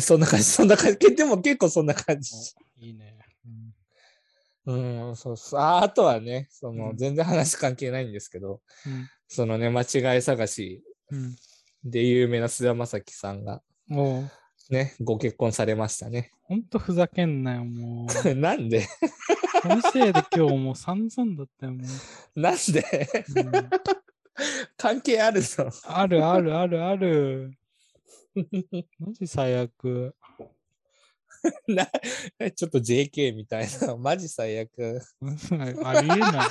[0.00, 1.14] そんな感じ、そんな感じ。
[1.14, 2.32] でも結構そんな感じ。
[2.78, 3.18] いいね。
[4.68, 5.60] うん、そうそう。
[5.60, 9.08] ああとはね、その、うん全然話関係ないんですけど、うん。
[9.28, 11.36] そのね、間違い探しうん。
[11.84, 14.28] で有名な菅田将暉さんがも
[14.70, 16.32] う、ね、ご結婚されましたね。
[16.42, 18.34] ほんとふざけんなよ、もう。
[18.34, 18.86] なんで？
[19.62, 21.84] そのせいで今日もう散々だったよ、も
[22.34, 22.80] なんで？
[23.36, 23.40] う。
[23.40, 23.70] うん
[24.76, 27.58] 関係あるのあるあるあるある。
[29.00, 30.14] マジ最悪。
[31.66, 31.86] な
[32.54, 33.96] ちょっと JK みたいな。
[33.96, 35.00] マジ最悪。
[35.84, 36.48] ありえない。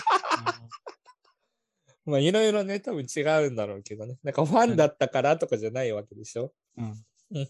[2.07, 4.17] まあいろいろね、多分違うんだろうけどね。
[4.23, 6.53] なんかファンだったからとかじゃないわけでしょ？
[6.77, 6.95] うん。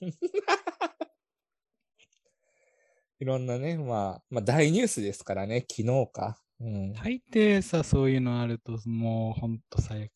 [3.20, 6.40] いろんなね、まあ、まあ大ニュースですからね、昨日か。
[6.60, 6.94] うん。
[6.94, 10.12] 大抵さ、そういうのあると、もうほんと最悪。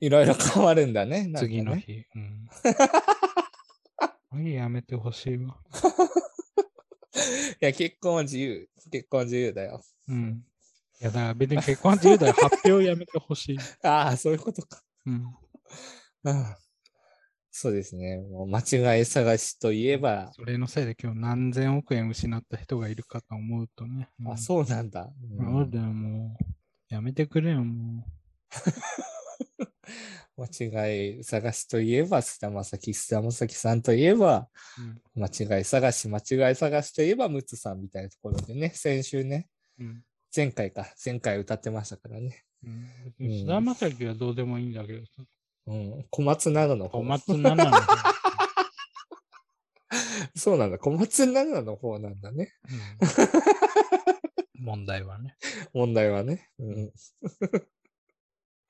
[0.00, 1.26] いろいろ変わるんだね。
[1.26, 1.76] ね次の。
[1.76, 2.06] 日。
[2.14, 2.48] うん。
[4.50, 5.58] やめてほしいわ。
[7.60, 8.68] いや、結婚は自由。
[8.90, 9.82] 結婚は自由だよ。
[10.08, 10.44] うん。
[11.00, 12.32] いや、だから別に結婚は自由だよ。
[12.34, 13.58] 発表やめてほしい。
[13.82, 14.82] ああ、そういうことか。
[15.06, 15.34] うん。
[16.24, 16.56] うん
[17.56, 18.18] そうですね。
[18.18, 24.08] もう間違い探しといえば、それのせいで今日何千億円失った人がいるかと思うとね。
[24.26, 25.08] あ、そうなんだ。
[25.38, 26.44] うんそうだよ、もう。
[26.88, 28.04] やめてくれよ、も
[30.36, 34.82] 間違い探しといえば、菅田将暉、菅田将暉さんといえば、う。
[35.16, 35.22] うん。
[35.22, 40.04] 間違い探し、間違い探しといえば、ムツさんみたいなところでね、先週ね、うん。
[40.34, 42.44] 前回か、前回歌ってましたからね。
[43.20, 43.38] うん。
[43.40, 45.22] 菅田将暉はどうでもいいんだけどさ。
[45.66, 47.04] うん、小松菜奈の方小。
[47.04, 48.14] 松菜奈の方。
[50.36, 52.52] そうなんだ、小松菜奈の方なんだね。
[52.68, 53.54] うん
[54.64, 55.36] 問題はね。
[55.74, 56.50] 問題はね。
[56.58, 56.92] うん。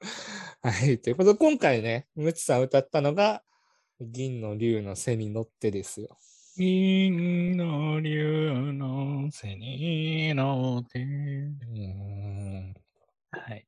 [0.62, 0.98] はい。
[0.98, 3.44] ということで、今回ね、ムツさん歌ったのが、
[4.00, 6.18] 銀の竜の背に乗ってですよ。
[6.56, 11.00] 銀の竜の背に乗って。
[11.00, 12.74] うーん。
[13.32, 13.66] いはい。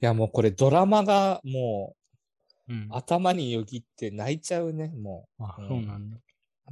[0.00, 1.96] や、もうこれドラマがも
[2.68, 2.88] うんう。
[2.90, 6.18] 頭によぎって泣いちゃうね、もあ、うんそうなんだ。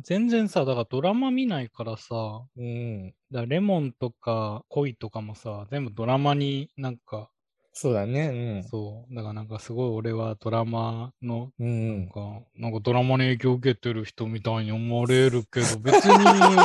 [0.02, 2.62] 全然さ、だからドラマ見ないからさ、う。
[2.62, 3.14] うん。
[3.30, 7.30] だからレモンとか恋とかもさ、全部ドラマになんか
[7.76, 8.64] そうだね。
[8.70, 9.14] そう。
[9.14, 11.66] だからなんかすごい俺はドラマの、うん。
[11.66, 12.08] うなんん。
[12.08, 16.12] か、なんかドラマに影響を受けてる人みたいに思われるけど、 別に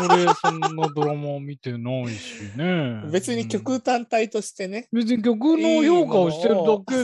[0.08, 3.02] 俺そんなドラマ見てないしね。
[3.12, 4.88] 別にうん曲単体としてね。
[4.94, 7.04] 別に曲の評価をしてるだけ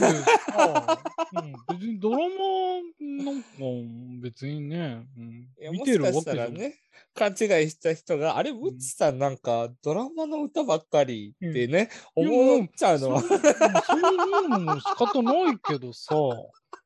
[0.52, 0.98] さ、
[1.32, 2.24] うん、別にドラマ
[3.24, 3.48] なんか
[4.22, 6.22] 別にね、うん見てるわけじゃん。
[6.22, 6.74] したらね、
[7.16, 12.28] 勘違いした人が、あれ、ムッツさんなんかドラマの歌ばっかりってね、うん。
[12.58, 13.10] 思っちゃうの。
[13.14, 13.20] は。
[13.22, 16.14] そういうのも仕方ないけどさ、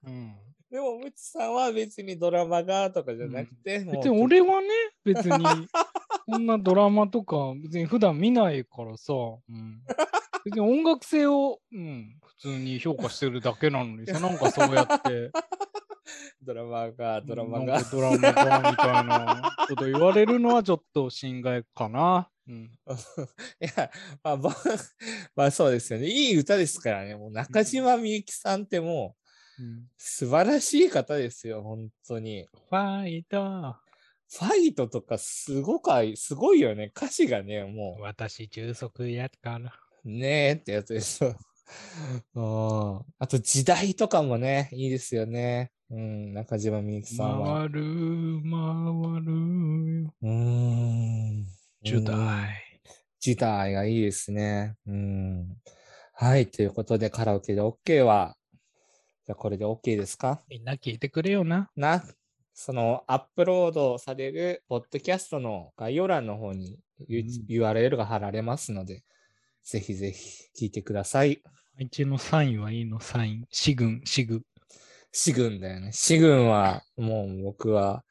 [0.06, 0.34] うん、
[0.70, 4.68] でも、ムツさんは別にドラマがとかじゃなくて、もう別に俺はね、
[5.04, 5.44] 別に
[6.30, 9.82] そんなドラマとか別に普段見ないからさ、うん、
[10.44, 15.32] 別に音楽性を、うん、普通に評価してるだけなのにさ、なんかそうやって。
[16.42, 17.90] ドラマが、ドラマがか。
[17.90, 22.30] ドラマがみたいなこと言われるのはちょっと心外かな。
[22.48, 22.70] うん。
[23.60, 23.90] いや、
[24.22, 24.50] まあ、ぼ
[25.36, 26.06] まあそうですよね。
[26.06, 27.14] いい歌ですからね。
[27.14, 29.20] もう中島みゆきさんってもう
[29.60, 32.46] うん、素晴らしい方ですよ、本当に。
[32.70, 33.76] ファイト
[34.32, 36.90] ファイトとかすごかい、すごいよね。
[36.96, 39.72] 歌詞がね、も私中足やから。
[40.04, 41.36] う、ねえってやつですよ。
[42.34, 45.70] うんあと時代とかもね、いいですよね。
[45.90, 47.60] うん、中島みゆきさんは。
[47.60, 50.14] 回る、回るよ。
[50.22, 51.46] うーん。
[51.82, 52.62] 時うん代。
[53.18, 54.76] 時代がいいですね。
[54.86, 55.56] うん。
[56.14, 56.46] はい。
[56.50, 58.36] ということで、カラオケで OK は、
[59.26, 60.42] じゃあこれで OK ですか？
[60.48, 61.70] みんな聞いてくれよな。
[61.76, 62.04] な、
[62.54, 69.02] そのアップロードされるポッドキャストの概要欄の方に URL が貼られますので、
[69.64, 71.42] ぜひぜひ聞いてください。
[71.78, 73.44] うちのサインはいいの、サイン。
[73.50, 74.42] シグン、シグ。
[75.12, 75.92] シグンだよね。
[75.92, 78.04] シグンは、もう僕は、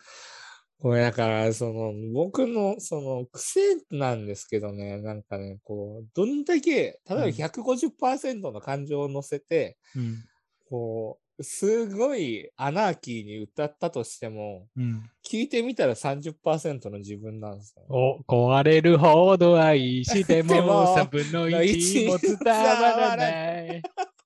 [0.79, 10.23] これだから、その、僕の、その、癖なんですけどね、なんかね、こう、どんだけ、例えばうん150%の感情を乗せて、うん。
[10.69, 15.09] こう、すごいアナーキーに歌ったとしても、うん。
[15.25, 17.85] 聞いてみたら30%の自分なんですよ。
[17.89, 23.81] お、壊れるほど愛しても でも3分の1も伝わらない。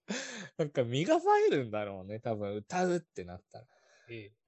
[0.58, 3.66] なんか身が入るんだろうね、多分歌うってなったら。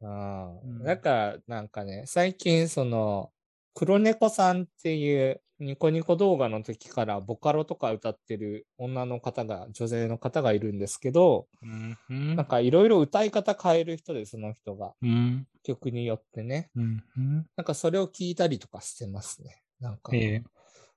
[0.02, 0.84] うんうん。
[0.84, 3.32] だから、なんかね、最近、その、
[3.74, 11.98] 黒猫さんっていうニコニコ動画の時からボカロとか歌ってる女の方が、女性の方がいるんですけど、うん。
[12.10, 14.94] うんなんかいろいろ歌い方変える人で、その人が。
[15.02, 15.48] うん。
[15.64, 16.70] 曲によってね。
[16.76, 17.04] うん。
[17.18, 17.48] うん。
[17.56, 19.62] なんかそれを聞いたりとかしてますね。
[19.80, 20.44] なんか、ええ。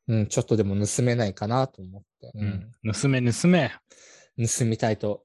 [0.08, 2.32] うん、ちょっとでも盗めないかなと思って。
[2.34, 2.48] ううん
[2.90, 2.92] ん。
[2.92, 3.70] 盗め、盗め。
[4.38, 5.24] 盗みたいと。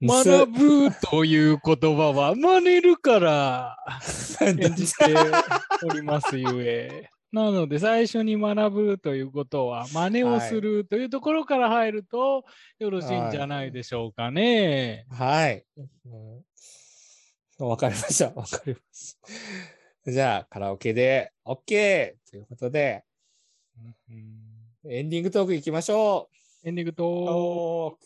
[0.00, 3.76] 盗学ぶという言葉は真似るから
[4.40, 5.06] 演じて
[5.84, 7.10] おりますゆえ。
[7.30, 12.44] なので最初に学ぶということは真似をするというところから入ると
[12.78, 15.04] よろしいんじゃないでしょうかね。
[15.10, 15.64] はい。
[15.76, 16.44] うん
[17.60, 18.26] わかりました。
[18.30, 19.16] わかりまし
[20.04, 20.10] た。
[20.12, 22.14] じゃあ、カラオケで OK!
[22.30, 23.04] ということで、
[24.08, 26.30] うんエンディングトークいきましょ
[26.64, 26.94] エンディングう。
[26.94, 27.98] と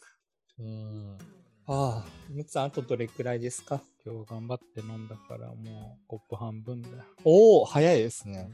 [0.58, 1.18] うん。
[1.66, 3.82] ああ、むつさん、あとどれくらいですか？
[4.04, 6.88] 今日頑張って飲んだからもうコップ半分だ。
[7.24, 8.48] おお、早いですね。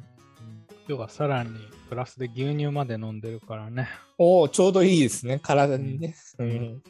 [0.89, 1.51] うん今日はさらに
[1.89, 3.89] プラスで牛乳まで飲んでるからね。
[4.18, 5.39] おお、ちょうどいいですね。
[5.39, 6.14] 体にね。
[6.39, 6.82] ううんん。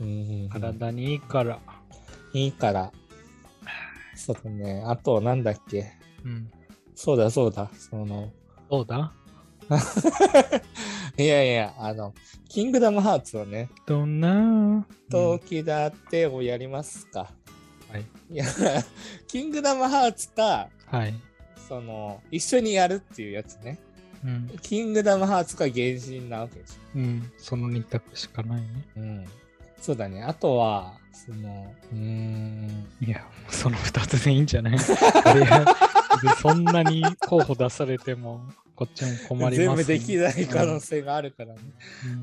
[0.00, 0.04] う
[0.46, 1.60] ん、体にいいから。
[2.32, 2.92] いいから。
[4.16, 4.82] そうだね。
[4.84, 5.92] あと、なんだっけ？
[6.24, 6.50] うん。
[6.96, 7.70] そうだ、そうだ。
[7.78, 8.32] その、
[8.68, 9.12] どうだ
[11.16, 12.14] いやいや、あの、
[12.48, 14.86] キングダムハーツをね、どんな？
[15.10, 17.30] 時だってをやりますか。
[17.92, 18.04] はい。
[18.30, 18.44] いや、
[19.28, 21.14] キングダムハーツか、はい。
[21.68, 23.78] その、一緒にやるっていうやつね。
[24.24, 24.48] うん。
[24.62, 27.32] キングダムハーツか原神なわけでしうん。
[27.38, 28.66] その2択しかないね。
[28.96, 29.00] ょ。
[29.00, 29.24] うん。
[29.80, 30.22] そうだね。
[30.24, 32.86] あとは、その、うーん。
[33.00, 34.78] いや、その2つでいいんじゃない？
[36.42, 38.40] そんなに候補出されても、
[38.74, 41.60] こっちも困り全ます、部できない可能性があるからね。
[42.04, 42.20] うん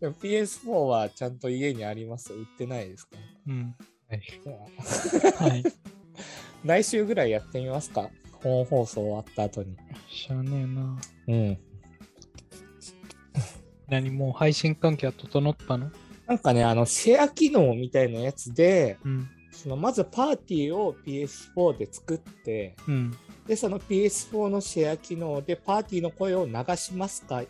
[0.00, 3.16] でも PS4 はちゃんと家にあります売ってないですか？
[3.48, 3.74] うん。
[4.10, 4.22] はい。
[5.50, 5.64] はい。
[6.66, 8.10] 来週ぐらいやってみますか？
[8.42, 9.76] 本放送終わった後に。
[10.08, 10.98] しゃあねえな。
[11.28, 11.58] うん。
[13.88, 15.90] 何もう配信環境は整ったの？
[16.26, 19.28] なんかね、あの、シェア機能みたいなやつで、うん。
[19.52, 23.16] そのまずパーティーを PS4 で作って、うん。
[23.46, 27.42] で、その PS4 のシェア機能でパーティーの声を流しますか？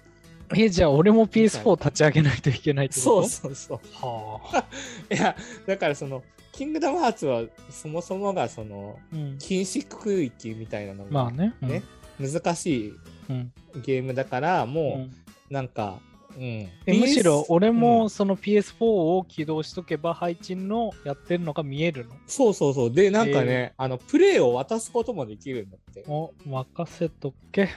[0.55, 3.29] え、じゃあ俺も PS4 立ち上げないといけないってそうこと？
[3.29, 3.81] そうそう。
[3.93, 4.65] はあ。
[5.15, 5.37] いや、
[5.67, 6.23] だからその、
[6.53, 9.39] キングダムハーツはそもそもがその、うん。
[9.39, 11.55] 禁止区域みたいなのがまあね。
[11.63, 11.83] うんね、
[12.21, 12.93] 難しい
[13.29, 13.53] うん。
[13.83, 15.03] ゲームだから、うもん。
[15.03, 15.11] う
[15.53, 16.01] なんか
[16.37, 16.43] うん。
[16.45, 22.15] えむしろ俺うんもその PS4 を起動しとけば配置のやってるのが見えるの？
[22.27, 22.91] そうそうそう。
[22.93, 26.05] で、なんかね、あの、プレイを渡すこともできるんだって。
[26.09, 27.69] お、任せとけ。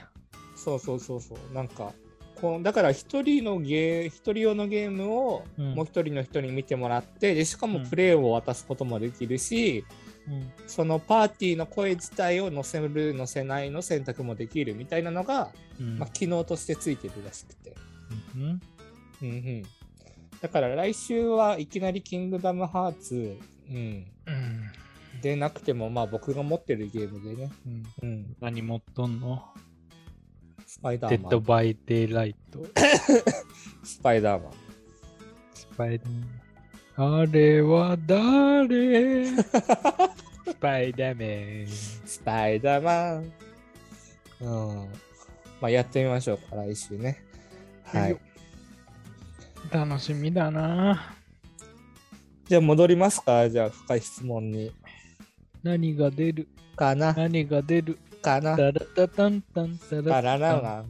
[0.56, 1.54] そうそうそうそう。
[1.54, 1.94] なんか、
[2.42, 5.76] こうだから一人のゲー、一人用のゲームをうん。
[5.76, 7.88] もう一人の人に見てもらって、でしかもうん。
[7.88, 9.86] プレイを渡すこともできるし、
[10.28, 10.52] うん。
[10.68, 15.98] そのパーティーの声自体を載せる、載せないの選択もできるみたいなのが、うん。
[15.98, 17.76] まあ、機能としてついてるらしくて。
[18.36, 18.62] うん。
[19.22, 19.64] うんうん。
[20.42, 23.38] だから来週はいきなりキングダムハーツ、
[23.70, 23.78] うん、
[24.26, 24.72] うん。
[25.22, 27.52] でなくても、まあ僕が持ってるゲームでね、
[28.02, 28.10] うん。
[28.10, 29.44] うん、何持っとんの？
[30.70, 31.44] スパイダデッドーマン。
[31.46, 32.60] バイデイライト。
[33.84, 34.54] スパイダーマン。
[35.56, 36.10] スパイダー
[36.96, 37.22] マン。
[37.22, 39.26] あれは誰？
[39.26, 39.44] ス
[40.62, 41.68] パイダーメン。
[41.68, 43.32] スパイダーマン。
[44.42, 44.46] う
[44.84, 44.90] ん。
[45.60, 47.18] まあやってみましょうか、来週ね。
[47.86, 48.20] はい。
[49.72, 51.16] 楽しみだな。
[52.48, 53.50] じゃあ戻りますか？
[53.50, 54.72] じゃあ深い質問に。
[55.64, 56.48] 何が出る？
[56.76, 57.98] かな何が出る？
[58.22, 60.86] かなタラタタンタンタバラタンラララ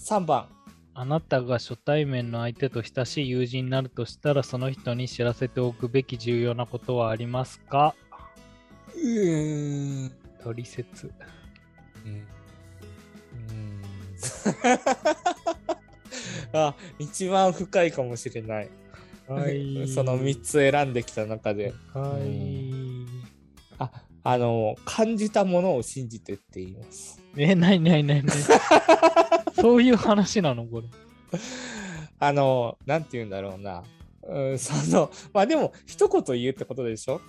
[0.00, 0.46] 3番。
[0.94, 7.94] あなたが初対面の相手と親しい友人になるとしたらその人に知らせておくべき重要なことはありますか？
[8.94, 10.12] うーん。
[10.42, 11.12] 取説。
[12.04, 12.26] うん。
[16.52, 18.68] あ、一番深いかもしれない。
[19.28, 19.86] はい。
[19.88, 21.74] その3つ選んできた中で。
[21.92, 22.72] はい。
[23.78, 23.90] あ、
[24.30, 27.18] あの、感じたものを信じてって言います。
[27.34, 28.36] え、ないないないない。
[29.58, 30.66] そういう話なの？
[30.66, 30.86] これ。
[32.20, 33.84] あの、なんて言うんだろうな。
[34.24, 37.22] うん、その、まあでも、一言言うってことでしょ？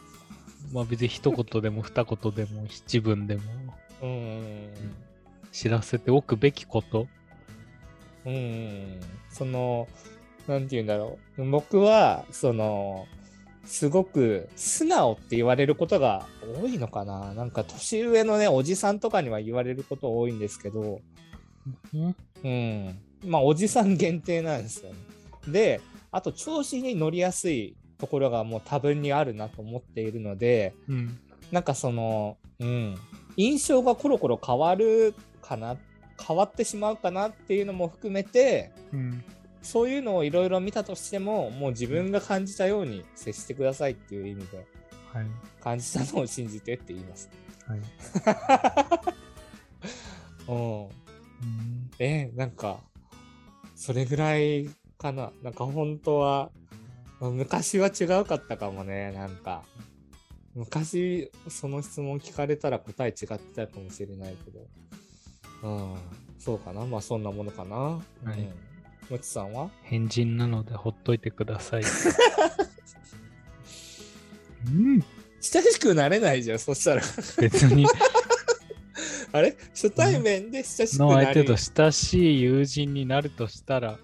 [0.74, 3.44] まあ別に一言でも二言でも七文でも
[4.02, 4.68] うん。
[5.54, 7.08] 知らせておくべきこと。
[8.26, 9.00] うん。
[9.30, 9.88] その、
[10.50, 11.46] なんて言うんだろう。
[11.50, 13.08] 僕は、その、
[13.70, 16.26] すごく素直って言われることが
[16.60, 17.36] 多いのかな。
[17.36, 21.02] なんか年上のね、おじさんとかには言われること多いんですけど、
[21.96, 23.00] んうん。
[23.24, 24.96] まあ、おじさん限定なんですよね。
[25.48, 31.20] で、あと、調子に乗りやすいところがもう多分にあるなと思っているので、うん。
[31.52, 32.96] なんかその、うん。
[33.38, 35.14] 印象がコロコロ変わる
[35.44, 35.78] かな、
[36.20, 39.24] 変わってしまうかなっていうのも含めて、うん。
[39.62, 44.66] そういうのをいろいろ見たとしても、もう自分が感じたように接してくださいっていう意味で、
[45.14, 45.26] はい。
[45.62, 47.30] 感じたのを信じてって言います。
[47.68, 47.80] はい。
[50.48, 50.84] うん。
[50.86, 50.90] うん
[52.00, 52.80] え、なんか、
[53.76, 55.32] それぐらいかな。
[55.44, 56.52] なんか本当は、
[57.20, 59.64] まあ昔は違うかったかもね、なんか。
[60.56, 64.68] 昔、その質問聞かれたら答え違ってたかもしれないけど。
[65.64, 65.98] うん。
[66.38, 66.86] そうかな。
[66.86, 67.76] まあそんなものかな。
[67.76, 68.02] は
[68.36, 68.69] いうん。
[69.10, 69.70] むつさんは？
[69.84, 71.84] 変人なのでほっといてください。
[74.68, 75.04] うん。
[75.42, 77.02] 親しくなれないじゃん、そしたら。
[77.40, 77.86] 別に
[79.32, 79.56] あれ？
[79.70, 83.98] 初対面で親しくなりの相手と親しい友人になるとしたら、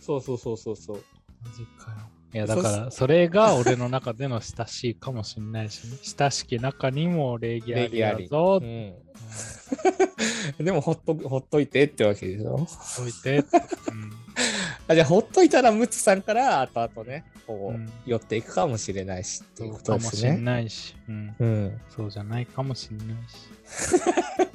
[0.00, 1.02] そうそうそうそうそう。
[1.44, 1.98] マジかよ。
[2.32, 8.64] いやだからそれが俺の中での親しいかもしれないし、ね、親しき中にも礼儀ありだぞう。
[8.66, 8.94] ん。
[10.64, 12.66] でもほっと、ほっといてってわけでしょ？
[12.96, 13.38] といて。
[13.38, 13.42] う
[13.94, 14.19] ん
[14.90, 20.36] あじゃあ、ほっといたらムツさんから後々ね、こう、うん寄っていくかもしれないしっていうことかもしれですね。
[20.38, 21.80] ないし、うん、うん。
[21.88, 23.16] そうじゃないかもしれない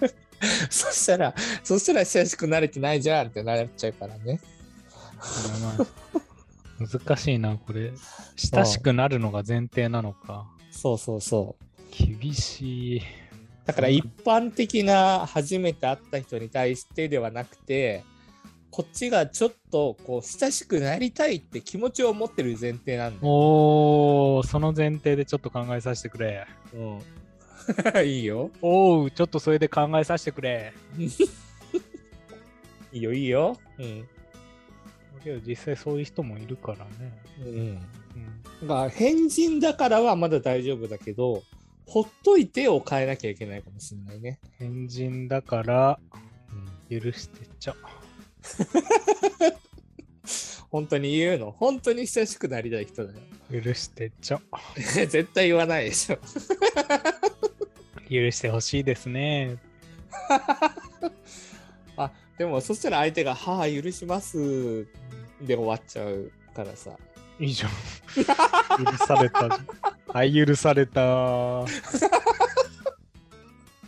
[0.09, 0.11] し。
[0.69, 1.33] そしたら、
[1.63, 4.41] そしたら親しくなれてないじゃんってなっちゃうからね。
[7.07, 7.93] 難しいな、これ。
[8.35, 10.49] 親しくなるのが前提なのか。
[10.69, 11.65] そうそうそう。
[12.19, 13.01] 厳しい。
[13.65, 18.03] だから一般的な初めて会った人に対してではなくて、
[18.75, 23.17] こっちがちょっとこう親しくなりたいって気持ちを持ってる前提なん。
[23.21, 26.45] おー、その前提でちょっと考えさせてくれ。
[26.73, 26.99] うん。
[28.05, 28.51] いいよ。
[28.61, 30.73] おう、ちょっとそれで考えさせてくれ。
[32.91, 33.57] いいよ、いいよ。
[33.79, 34.05] うん。
[35.23, 37.17] けど実際そういう人もいるからね。
[37.45, 37.81] うん。
[38.61, 41.43] うん、が変人だからはまだ大丈夫だけど、
[41.85, 44.37] ほっといてを変えなきゃいけないかもしれないね。
[44.57, 45.97] 変人だから
[46.89, 47.75] 許してちゃ。
[50.71, 51.51] 本当に言うの？
[51.51, 53.19] 本当に親しくなりたい人だよ。
[53.63, 54.41] 許してちゃ。
[55.07, 56.17] 絶対言わないでしょ。
[58.09, 59.57] 許してほしいですね。
[61.97, 64.85] あ、でもそしたら相手が、はあ、許します
[65.41, 66.91] で終わっちゃうからさ。
[67.39, 67.71] いいじゃん。
[68.85, 69.59] 許された。
[70.07, 71.01] はい、許された。
[71.01, 71.67] は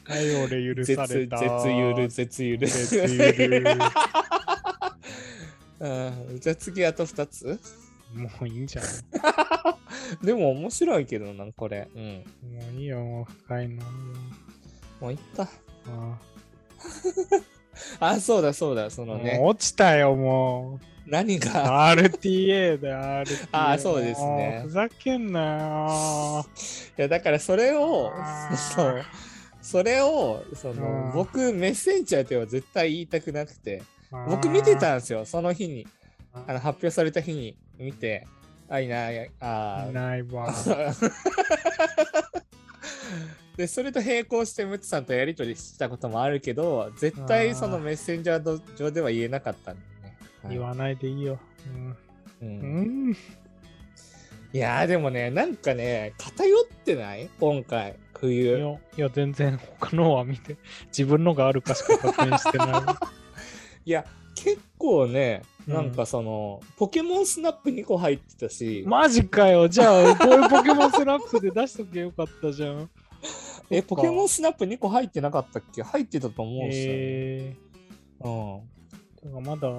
[0.09, 1.69] い、俺許絶、され絶た。
[1.69, 2.67] ゆる、絶ゆる。
[2.67, 3.77] 絶ゆる。
[5.79, 7.59] うん、じゃあ次あと2つ？
[8.15, 8.91] もういいんじゃない？
[10.25, 11.87] でも面白いけどな、これ。
[11.93, 12.23] うん。
[12.53, 13.75] もういいよ、もう深いの。
[13.83, 13.91] も
[15.01, 15.43] もういった。
[15.43, 15.47] う
[15.89, 16.17] あ
[17.99, 19.39] あ、そうだそうだ、そあのね。
[19.41, 21.39] 落ちたよ、も何う。
[21.39, 23.47] が RTA だよ、RTA。
[23.51, 26.45] あーそうですねもふざけんなよ。
[26.97, 28.11] いやだからそれを
[28.75, 29.05] そう
[29.61, 35.85] それをそのうん僕メッセンジャーでは絶対言いたくなくて僕見てたんですよその日に。
[36.33, 37.57] あの発表された日に。
[37.77, 38.25] 見て
[38.69, 40.51] あいないあいーないわ。
[43.55, 50.53] でそれと並行してムツさんとやり取りしたこともあるけど絶対そのメッセンジャー上では言えなかったんでね、はい。
[50.53, 51.39] 言わないでいいよ。
[52.41, 52.59] ううん。
[52.59, 52.61] ん。
[52.61, 52.65] う
[53.11, 53.17] ん。
[54.53, 57.29] いやーでもねなんかね偏ってない？
[57.39, 62.71] 今回い冬や、いや全然他のは見て、自分のがあるかしか確認してない
[63.89, 68.83] や結構ねうんなんかその、ポケモンスナップ2個入ってたし、い。
[68.85, 69.67] マジかよ。
[69.67, 72.89] じゃあ、こういうポケモンスナップで出しとけよかったじゃん。
[73.69, 75.83] え、ポケモンンスナップ2個入ってなかったっけ？
[75.83, 76.99] 入ってたと思うんですよ、ね。
[76.99, 77.55] え
[78.21, 78.55] うん。
[78.55, 78.61] ー、
[79.21, 79.77] てかまだ、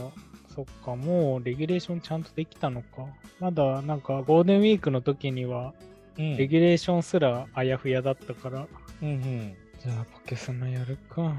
[0.55, 3.07] そっか、もうレギュレーションちゃんとできたのか。
[3.41, 5.73] まだ、なんか、ゴールデンウィークの時には、
[6.19, 8.67] うんレギュレーションすらあやふやだったから、
[9.01, 9.55] うんうん。
[9.83, 11.33] じゃあ、ポケスナやるか。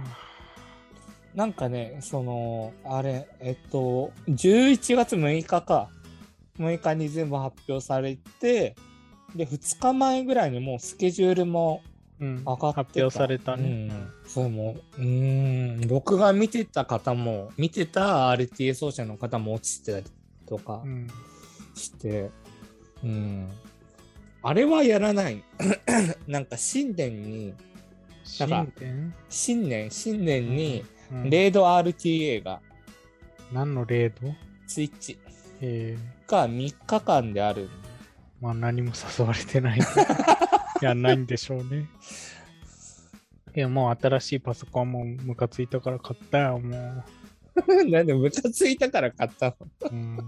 [1.36, 5.90] なんかね、その、あれ、えっと、11月6日か。
[6.58, 8.76] 6日に全部発表されて、
[9.36, 11.82] で、2日前ぐらいにもうスケジュールも
[12.20, 13.88] うん、上がってた発表されたね。
[13.90, 20.06] うん、そうもう、うーん、僕が見てた方も、見てた RTA 奏者の方も落ちてたり
[20.46, 21.08] とかうん。
[21.76, 22.30] して、
[23.04, 23.50] うん。
[24.42, 25.44] あれはやらない。
[26.28, 27.54] なんか新年に、
[28.38, 28.74] なん
[29.30, 32.62] 新年、新年に、うんレード RTA が、
[33.52, 34.34] 何のレード？
[34.68, 35.18] ツイッチ
[35.62, 37.70] えー、が3日間である。
[38.40, 39.80] まあ何も誘われてない
[40.80, 41.88] とやんないんでしょうね。
[43.56, 47.04] いや、もう新しいパソコンもムカついたから買ったよ、も
[47.90, 49.90] なんでムカついたから買ったの？
[49.92, 49.94] う。
[49.94, 50.24] うん、も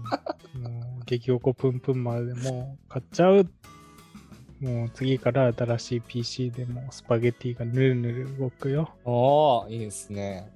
[1.00, 3.48] う激おこぷんぷんまでもう買っちゃう。
[4.60, 8.90] もう次から新しい PC でもうスパゲティがぬるぬる動くよ。
[9.04, 10.48] おー、いいですね。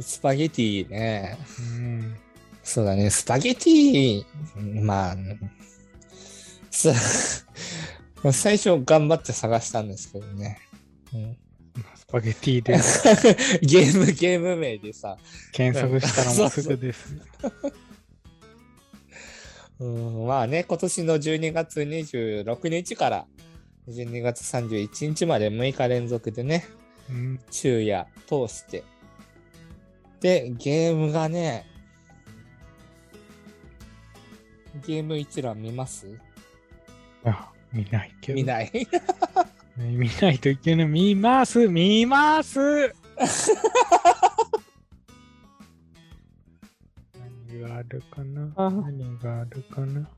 [0.00, 1.38] スパゲティね。
[1.58, 2.16] うん。
[2.62, 4.24] そうだね、スパゲティ、
[4.82, 5.16] まあ、
[6.70, 7.46] す
[8.32, 10.58] 最初頑張って探したんですけどね。
[11.12, 11.36] うん
[11.94, 12.74] スパゲティで
[13.66, 15.18] ゲーム、ゲーム名でさ、
[15.52, 17.16] 検索したらもうすぐです。
[19.80, 23.26] うん、まあね、今年の12月26日から
[23.88, 26.64] 12月31日まで6日連続でね、
[27.10, 27.40] うん。
[27.50, 28.84] 昼夜通して。
[30.24, 31.66] で、ゲームがね、
[34.86, 36.18] ゲーム一覧見ます？
[37.26, 38.36] あ、見ないけど。
[38.36, 38.70] 見ない。
[39.76, 40.86] ね見ないといけない。
[40.86, 42.58] 見ます見ます
[47.50, 48.50] 何があるかな？
[48.56, 50.08] あ何があるかな？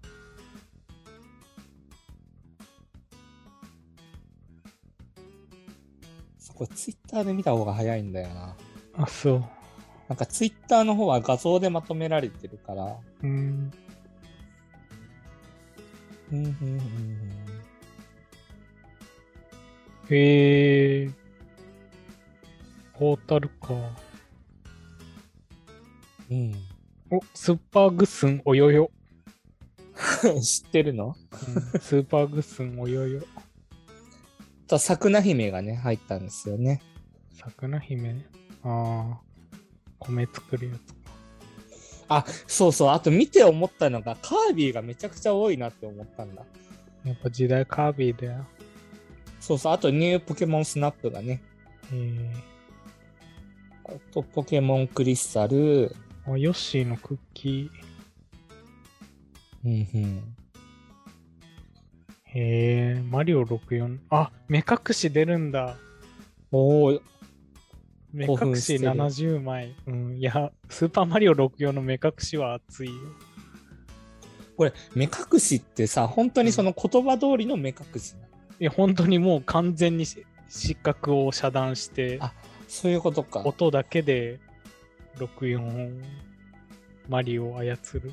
[6.38, 8.56] そこツイッターで見た方が早いんだよな。
[8.98, 9.44] あ、そう。
[10.08, 12.96] なんかツイッターの方は画像でまとめられてるから。
[13.22, 13.72] うん。
[16.32, 17.20] うんうんうん
[20.08, 21.12] えー。
[22.98, 23.74] ポータルか。
[26.30, 26.54] うん。
[27.10, 28.90] お、スーパーグッスンおよよ。
[30.24, 31.16] うん、知ってるの？
[31.32, 33.22] うんスーパーグッスンおよよ。
[34.68, 36.80] と、桜姫がね、入ったんですよね。
[37.32, 38.24] 桜姫？
[38.62, 39.25] ああ。
[40.00, 40.96] 米作るやつか。
[42.08, 42.88] あ、そうそう。
[42.90, 46.42] あと見て思ったのが、カービィがめちゃくちゃ多いなって思ったんだ。
[47.04, 48.46] やっぱ時代カービィだよ。
[49.40, 49.72] そうそう。
[49.72, 51.42] あとニューポケモンスナップがね。
[51.92, 53.94] えー。
[53.94, 55.94] あとポケモンクリスタル。
[56.26, 57.86] あ、ヨッシーのクッキー。
[59.64, 60.36] うんうん。
[62.24, 63.98] へえ、マリオ64。
[64.10, 65.76] あ、目隠し出るんだ。
[66.52, 67.00] おお、
[68.16, 69.74] 目隠ししてる70枚。
[69.86, 72.94] うん、いや、スーパーマリオ64の目隠しは熱いよ。
[74.56, 78.14] これ、目隠しってさ、本当にその言葉通りの目隠し
[78.58, 82.32] いや、本当にもう完全にし視覚を遮断して、あ
[82.68, 83.40] そういうことか。
[83.44, 84.40] 音だけで
[85.18, 86.02] 64
[87.08, 88.12] マリオを操る。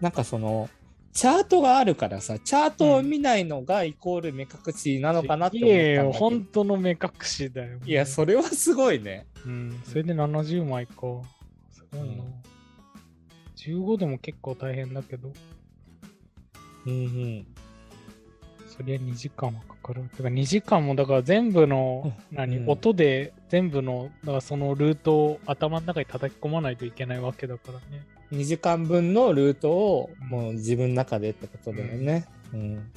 [0.00, 0.68] なんかその、
[1.12, 7.78] チャートがあるからさ、チャートを見ないのがイコール目隠しなのかなって思ったんだいやいや、けど本当の目隠しだよ。
[7.84, 9.26] いや、それはすごいね。
[9.44, 10.94] うん、それで70枚か。
[11.70, 12.24] すごいな。
[13.56, 15.32] 15でも結構大変だけど、
[16.86, 17.46] うんうん。
[18.66, 20.02] そりゃ2時間はかかる。
[20.16, 28.02] てか2時間もだから全部の、何、うん音で全部の、だからそのルートを頭の中に叩き込まないといけないわけだからね。
[28.32, 32.26] 2時間分のルートをもう自分の中でってことだよね。
[32.54, 32.92] うん。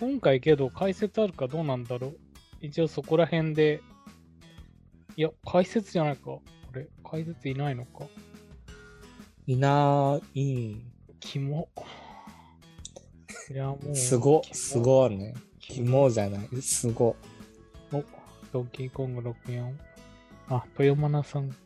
[0.00, 2.18] 今回けど解説あるかどうなんだろう。
[2.60, 3.80] 一応そこら辺で、
[5.16, 6.22] いや、解説じゃないか。
[6.24, 8.06] これ、解説いないのか。
[9.46, 10.76] いない。
[11.20, 11.68] キモ。
[13.50, 13.96] いや、もう。
[13.96, 15.34] すご、すごいね。
[15.60, 16.62] キキモじゃない。
[16.62, 17.16] すご。
[17.92, 18.04] お、
[18.52, 19.72] ドンキーコング64。
[20.48, 21.56] あ、豊マナさんか。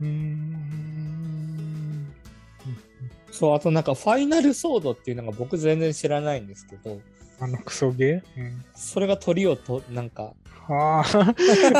[0.00, 1.87] うーん。
[3.30, 7.00] そう、あとなんかファイナルソードっていうのが僕全然知らないんですけど、
[7.40, 8.40] あのクソゲー？
[8.40, 8.64] うん。
[8.74, 10.32] それが鳥をと、なんか、
[10.70, 11.02] あ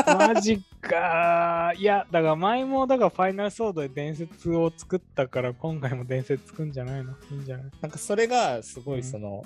[0.07, 1.73] あ、マジか。
[1.77, 7.11] いや、だから前も、だからファイナルソードで伝説を作ったから、今回も伝説作るんじゃないの？
[7.31, 7.71] いいんじゃない？
[7.81, 9.43] なんかそれがすごうんいその、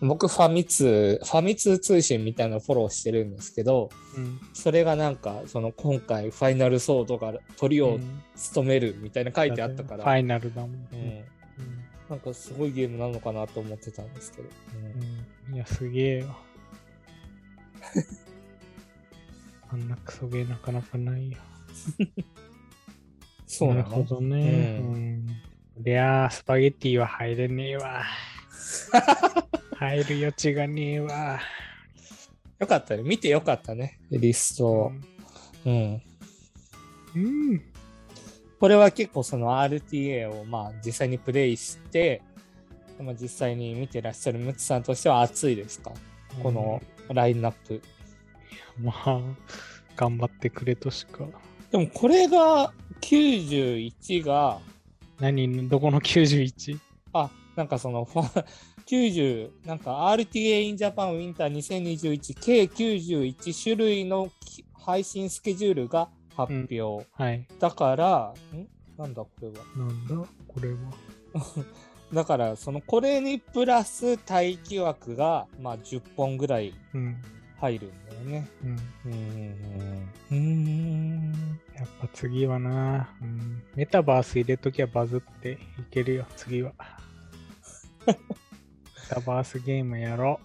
[0.00, 4.40] 僕ファミ通、ファミ通通信みたいなのフォローしてるんですけど、うん。
[4.52, 10.70] それがなんか、その今回ファイナルソードが鳥をうん務めるみたいな書いてあったから、ファイナルだもん。
[10.72, 11.24] ううんん、
[12.10, 14.48] なんかすごいゲームなのかなと思ってたんですけど。
[14.76, 16.36] うんうんいや、すげえよ。
[19.68, 21.38] あんなクソゲーなかなかないよ。
[23.46, 24.80] そうななるほのどね。
[24.82, 25.26] ううん。
[25.86, 28.04] いやー、スパゲッティは入れねえわ。
[29.76, 31.40] 入る余地がねえわ。
[32.58, 33.02] よかったね。
[33.02, 33.98] 見てよかったね。
[34.10, 34.92] リストを。
[35.66, 36.02] うん。
[37.16, 37.62] うん。
[38.60, 42.22] これは結構その RTA をまあ実際にプレイして、
[42.98, 45.92] まあ、実際に見てらっしゃるムツさんとしては熱いですか？
[46.42, 46.80] この
[47.12, 47.82] ラインナップ。
[48.80, 49.20] まあ、
[49.96, 51.26] 頑張ってくれとしか。
[51.70, 52.72] でもこれが
[53.02, 54.60] 91が、
[55.20, 56.78] 何、どこの 91?
[57.12, 58.44] あ、なんかそのファ
[58.86, 67.06] 90、なんか RTA in Japan Winter 2021計91種類のき配信スケジュールが発表。
[67.12, 67.46] はい。
[67.58, 68.68] だから、ん？
[68.98, 69.54] なんだこれは？
[69.76, 70.76] なんだこれは？
[72.12, 77.16] だから、そのこれにプラス待機枠が、まあ、10本ぐらいうん。
[77.60, 78.48] 入るんだよね。
[79.02, 80.10] うん。
[80.30, 81.32] うん。
[81.74, 85.56] やっぱ次はな、うん、メタバース入れときゃバズってい
[85.90, 86.72] けるよ、次は。
[89.10, 90.40] メタバースゲームやろ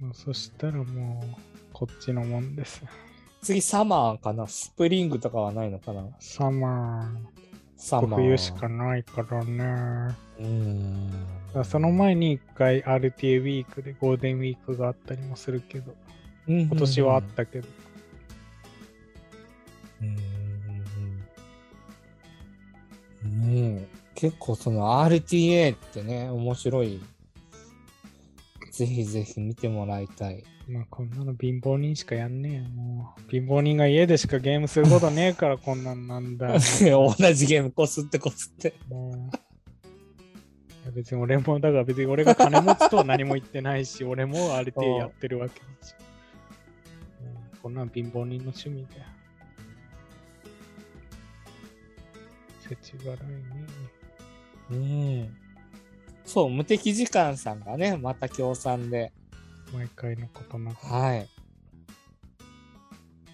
[0.00, 0.04] う。
[0.04, 1.36] もうそしたらもう、
[1.72, 2.84] こっちのもんです。
[3.42, 4.46] 次、サマーかな？
[4.46, 6.04] スプリングとかはないのかな？
[6.20, 7.06] サマー、
[7.76, 8.20] サマー。
[8.22, 9.64] 冬しかないからね。
[10.38, 11.10] うーん。
[11.10, 11.16] だ
[11.54, 15.92] からその前に一回 RTA ウィークでゴールデンウィークがあったりもするけど、
[16.46, 17.68] 今今年はあったけど、
[20.02, 20.08] うん
[23.24, 23.88] うん
[24.24, 26.98] 結構その RTA ってね、面白い。
[28.72, 30.42] ぜひぜひ見てもらいたい。
[30.66, 33.30] まあこんなの貧乏人しかやんねえよ、もう。
[33.30, 36.54] 貧乏人が家でしかゲームすることねえからこんなんなんだよ。
[37.20, 38.72] 同じゲームこすってこすって。
[40.94, 45.94] 別に俺も、だから別に俺が金持ちとは何も言ってないし、俺も RTA やってるわけだし。
[45.98, 49.04] うんこんなん貧乏人の趣味だよ。
[52.66, 53.93] 世知辛いね。
[54.70, 55.36] うん。
[56.24, 59.12] そう、無敵時間さんがね、また協賛で。
[59.72, 60.86] 毎回のことなく。
[60.86, 61.28] はい。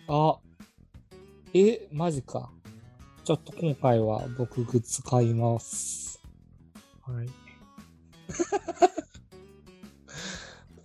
[0.09, 0.39] あ、
[1.53, 2.51] え、マジか。
[3.25, 6.21] ちょっと今回は僕グッズ買います。
[7.03, 7.29] はい。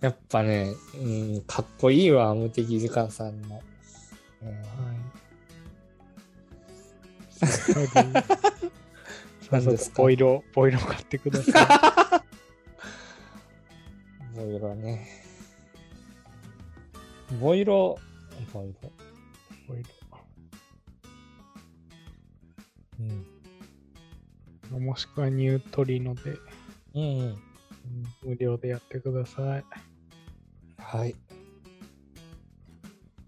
[0.00, 3.62] やっぱね、うん、かっこいいわ、無敵時間さんの。
[4.42, 4.66] うんはい。
[9.50, 12.24] 何ですかボイロ、 ボイロ買ってくださ
[14.34, 15.08] ボイロね。
[17.40, 17.98] ボイロ、
[18.52, 18.90] ボイロ。
[18.90, 18.92] い。
[19.68, 19.82] ボイ
[23.00, 23.26] うん。
[24.72, 24.78] ロ。
[24.80, 26.38] もしくはニュートリノで、
[26.94, 27.20] うん、うん。
[27.20, 27.36] うん
[28.24, 29.64] 無料でやってください。
[30.78, 31.14] はい。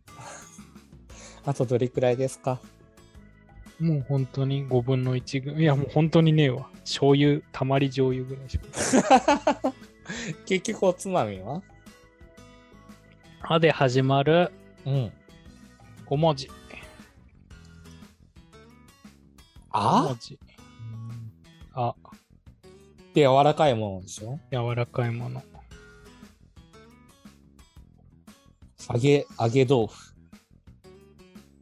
[1.47, 2.61] あとどれくらいですか？
[3.81, 5.61] もう本当に5分の1ぐらい。
[5.63, 6.69] いや、もう本当にねえわ。
[6.81, 8.67] 醤油、たまり醤油ぐらいしか。
[10.47, 11.63] 結局おつまみは？
[13.43, 14.51] あで始まる
[14.85, 15.13] うん。
[16.07, 16.47] 5文字。
[16.49, 16.51] 5
[19.71, 20.39] あ文字。
[21.73, 21.95] あ、っ
[23.13, 24.41] て柔らかいものでしょ？
[24.51, 25.43] 柔らかいもの。
[28.93, 30.15] 揚げ、揚げ豆腐。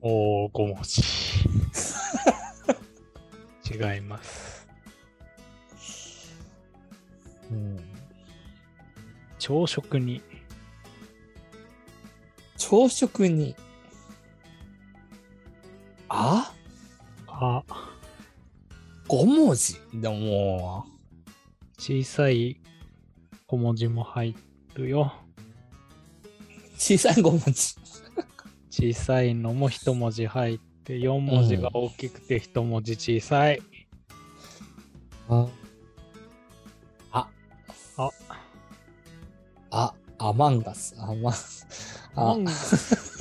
[0.00, 1.02] おー、5文字。
[3.68, 4.68] 違います。
[7.50, 7.78] うん、
[9.38, 10.22] 朝食に、
[12.56, 13.54] 朝食に。
[16.08, 16.52] あ？
[17.26, 17.62] あ、
[19.08, 19.76] ?5 文字？
[19.94, 20.84] でもも
[21.78, 22.60] 小さい
[23.46, 24.34] 小文字も入
[24.74, 25.12] るよ。
[26.48, 27.76] う、小さい5文字。
[28.70, 33.60] 小さいのも一文字入って、4文字が大きくて一文字小さい。
[35.28, 35.46] あ。
[37.12, 37.28] あ。
[37.98, 38.10] あ。
[39.70, 40.94] あ、アマンガス。
[40.98, 41.34] アマン。
[42.18, 42.46] あうん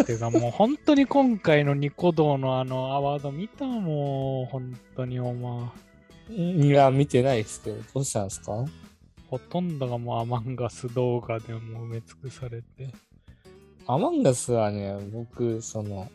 [0.06, 5.70] てかもう本当に今回のニコ動のあのアワード見たもん、本当にお前。
[6.30, 8.66] いや、見てないですけど、どうしたんですか？
[9.30, 12.94] ほとんどがもうアマンガス動画でもう埋め尽くされて。
[13.88, 16.10] アマンガスはね、僕、その、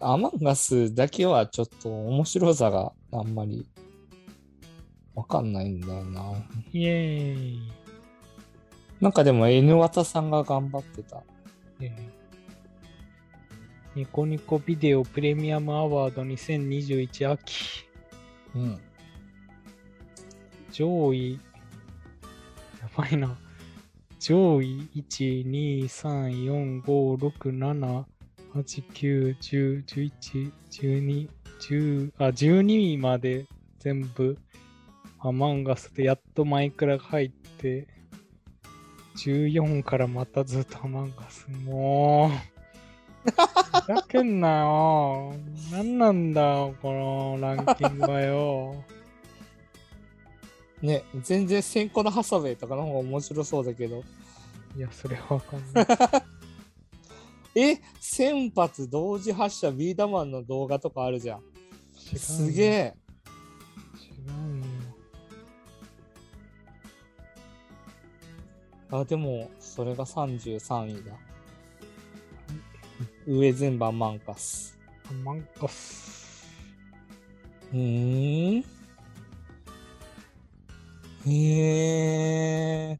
[0.00, 3.66] アマンガスだけはちょっと面白さがあんまり
[5.14, 6.32] わかんないんだよな。
[6.72, 7.72] イエーイ。
[9.00, 11.22] なんかでも N ワタさんが頑張ってた。
[11.80, 12.16] えー
[13.96, 17.86] ニコニコビデオプレミアムアワード2021秋。
[18.54, 18.78] うん。
[20.70, 21.40] 上位、
[22.82, 23.34] やばいな。
[24.20, 28.04] 上位1、2、3、4、5、6、7、
[28.56, 31.28] 8、9、10、11、12、
[31.60, 33.46] 10、あ、12位まで
[33.80, 34.38] 全部
[35.18, 37.86] アマンガスでやっとマイクラが入って、
[39.18, 41.46] 14からまたずっとアマンガス。
[41.66, 45.34] もう、ふざけんなよ。
[45.70, 48.84] 何なんだよ、このランキングはよ。
[50.80, 54.02] ね、全然先行のハサウェイとかの方が面白そうだけど。
[54.76, 55.86] いや、それはわかんない。
[57.58, 61.42] え、1000発同時発射ビーダマンの動画とかあるじゃん。
[61.94, 62.68] すげえ。
[62.68, 62.94] え。
[63.98, 64.64] 違うよ。
[68.90, 71.12] あ、でも、それが33位だ。
[73.26, 74.78] 上全部アマンガス。
[75.08, 76.46] アマンガス。
[77.72, 78.64] うーん。
[81.26, 82.98] へえ。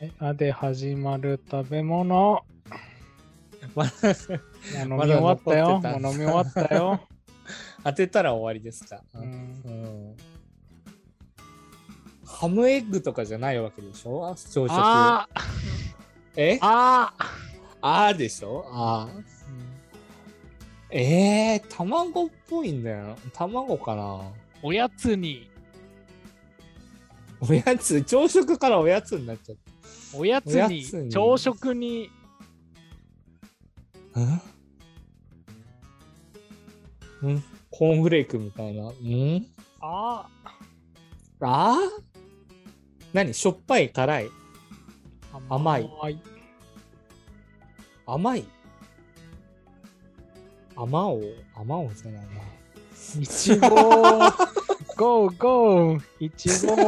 [0.00, 2.44] え、あで始まる食べ物。
[3.76, 3.84] ま
[4.82, 5.80] 飲み終わったよ。
[5.80, 7.00] もう飲み終わったよ。
[7.84, 9.02] 当てたら終わりですか。
[9.14, 9.26] うんう
[10.12, 10.16] ん
[12.28, 14.28] ハムエッグとかじゃないわけでしょ？
[14.34, 14.68] 朝食。
[14.70, 15.26] あ
[16.36, 16.54] え？
[16.54, 17.14] ーあ
[17.80, 18.64] あーでしょ？
[18.68, 19.22] あー。
[20.90, 23.16] えー、卵っぽいんだよ。
[23.32, 24.20] 卵かな？
[24.62, 25.48] おやつに、
[27.40, 29.56] おやつ、朝食からおやつになっちゃっ
[30.14, 32.15] おやつおやに、つに朝食に、た。
[34.20, 34.40] ん？
[37.22, 37.44] うん？
[37.70, 38.90] コーンフレークみたいな。
[38.90, 39.46] ん？
[39.80, 40.26] あ。
[41.40, 41.74] あ？
[41.74, 41.78] ー
[43.12, 43.34] 何？
[43.34, 44.26] しょっぱい辛い？
[44.26, 44.30] ー
[45.48, 45.90] 甘い。
[45.98, 46.18] 甘い。
[48.06, 48.44] 甘い？
[50.76, 51.36] 甘おう？
[51.54, 52.30] 甘おうじゃないな。
[53.20, 56.00] いちごゴーゴー。
[56.20, 56.82] いちごゴ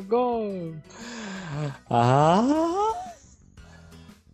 [0.00, 0.74] ーゴー。
[1.88, 2.89] ああ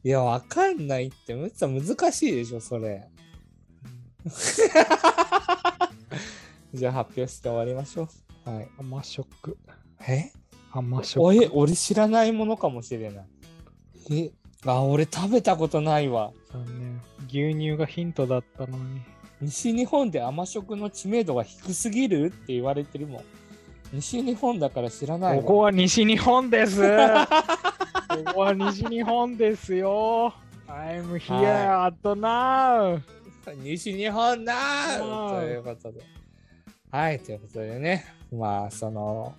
[0.07, 1.83] いや、わかんないって、むっちゃ難
[2.13, 3.09] しいでしょ、それ。
[6.73, 8.09] じゃあ発表して終わりましょ
[8.47, 8.51] う。
[8.51, 8.69] はい。
[8.79, 9.59] 甘食。
[10.07, 10.31] え？
[10.71, 11.21] 甘食。
[11.21, 13.27] おえ、俺知らないものかもしれない。
[14.13, 14.31] え、
[14.65, 16.31] あ、俺食べたことないわ。
[16.53, 17.03] 残念。
[17.27, 19.01] 牛乳がヒントだったのに。
[19.41, 23.25] 西日本で甘食の知名度が低すぎるって言われてるもん。
[23.93, 25.43] 西日本だから知らないわ。
[25.43, 26.81] ここは西日本です。
[28.25, 30.33] ここは西日本ですよ。
[30.67, 33.01] I'm here at now.
[33.63, 34.55] 西日本だ
[35.01, 36.01] うんということで。
[36.91, 39.35] はい、ということでね、まあ、その、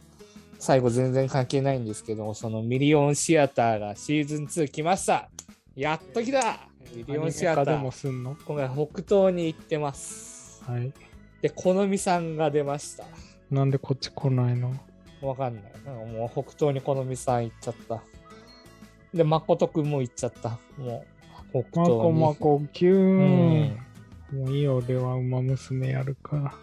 [0.60, 5.30] 最後全然関係ないんですけど、そのミリオンシアターがシーズン2来ました。
[5.76, 7.92] やっと来たミリオンシアター。
[7.92, 8.38] すんの？
[8.46, 10.64] 今回北東に行ってます。
[10.66, 10.94] はい。
[11.42, 13.06] で、好みさんが出ました。
[13.52, 14.74] なんでこっち来ないの？
[15.22, 15.64] わかんない。
[15.86, 18.02] うんもう北東に好みさん行っちゃった。
[19.18, 20.60] で、誠くんも行っちゃった。
[20.78, 21.06] も
[21.54, 22.02] う、北ま東に。
[22.02, 23.64] こまこキューうン。
[23.64, 23.88] ん。
[24.32, 26.54] もういいよ、俺は馬娘やるから。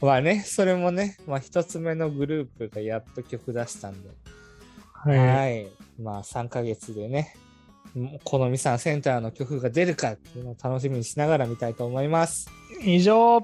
[0.00, 4.10] まあね、それもね、まあ一つ目のグループがやっと曲出したんで、
[4.92, 5.18] はい。
[5.18, 5.68] はい。
[5.98, 7.34] まあ3ヶ月でね、
[8.24, 12.50] 好みさんセンターの曲が出るかっていうのを楽しみにしながら見たいと思います。
[12.82, 13.40] 以上、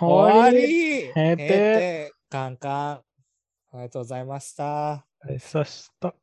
[0.00, 0.66] 終わり。
[0.66, 2.72] り閉店閉店カンカン。
[2.92, 3.02] あ
[3.74, 5.11] りがとうございました。
[5.24, 6.14] ありさした。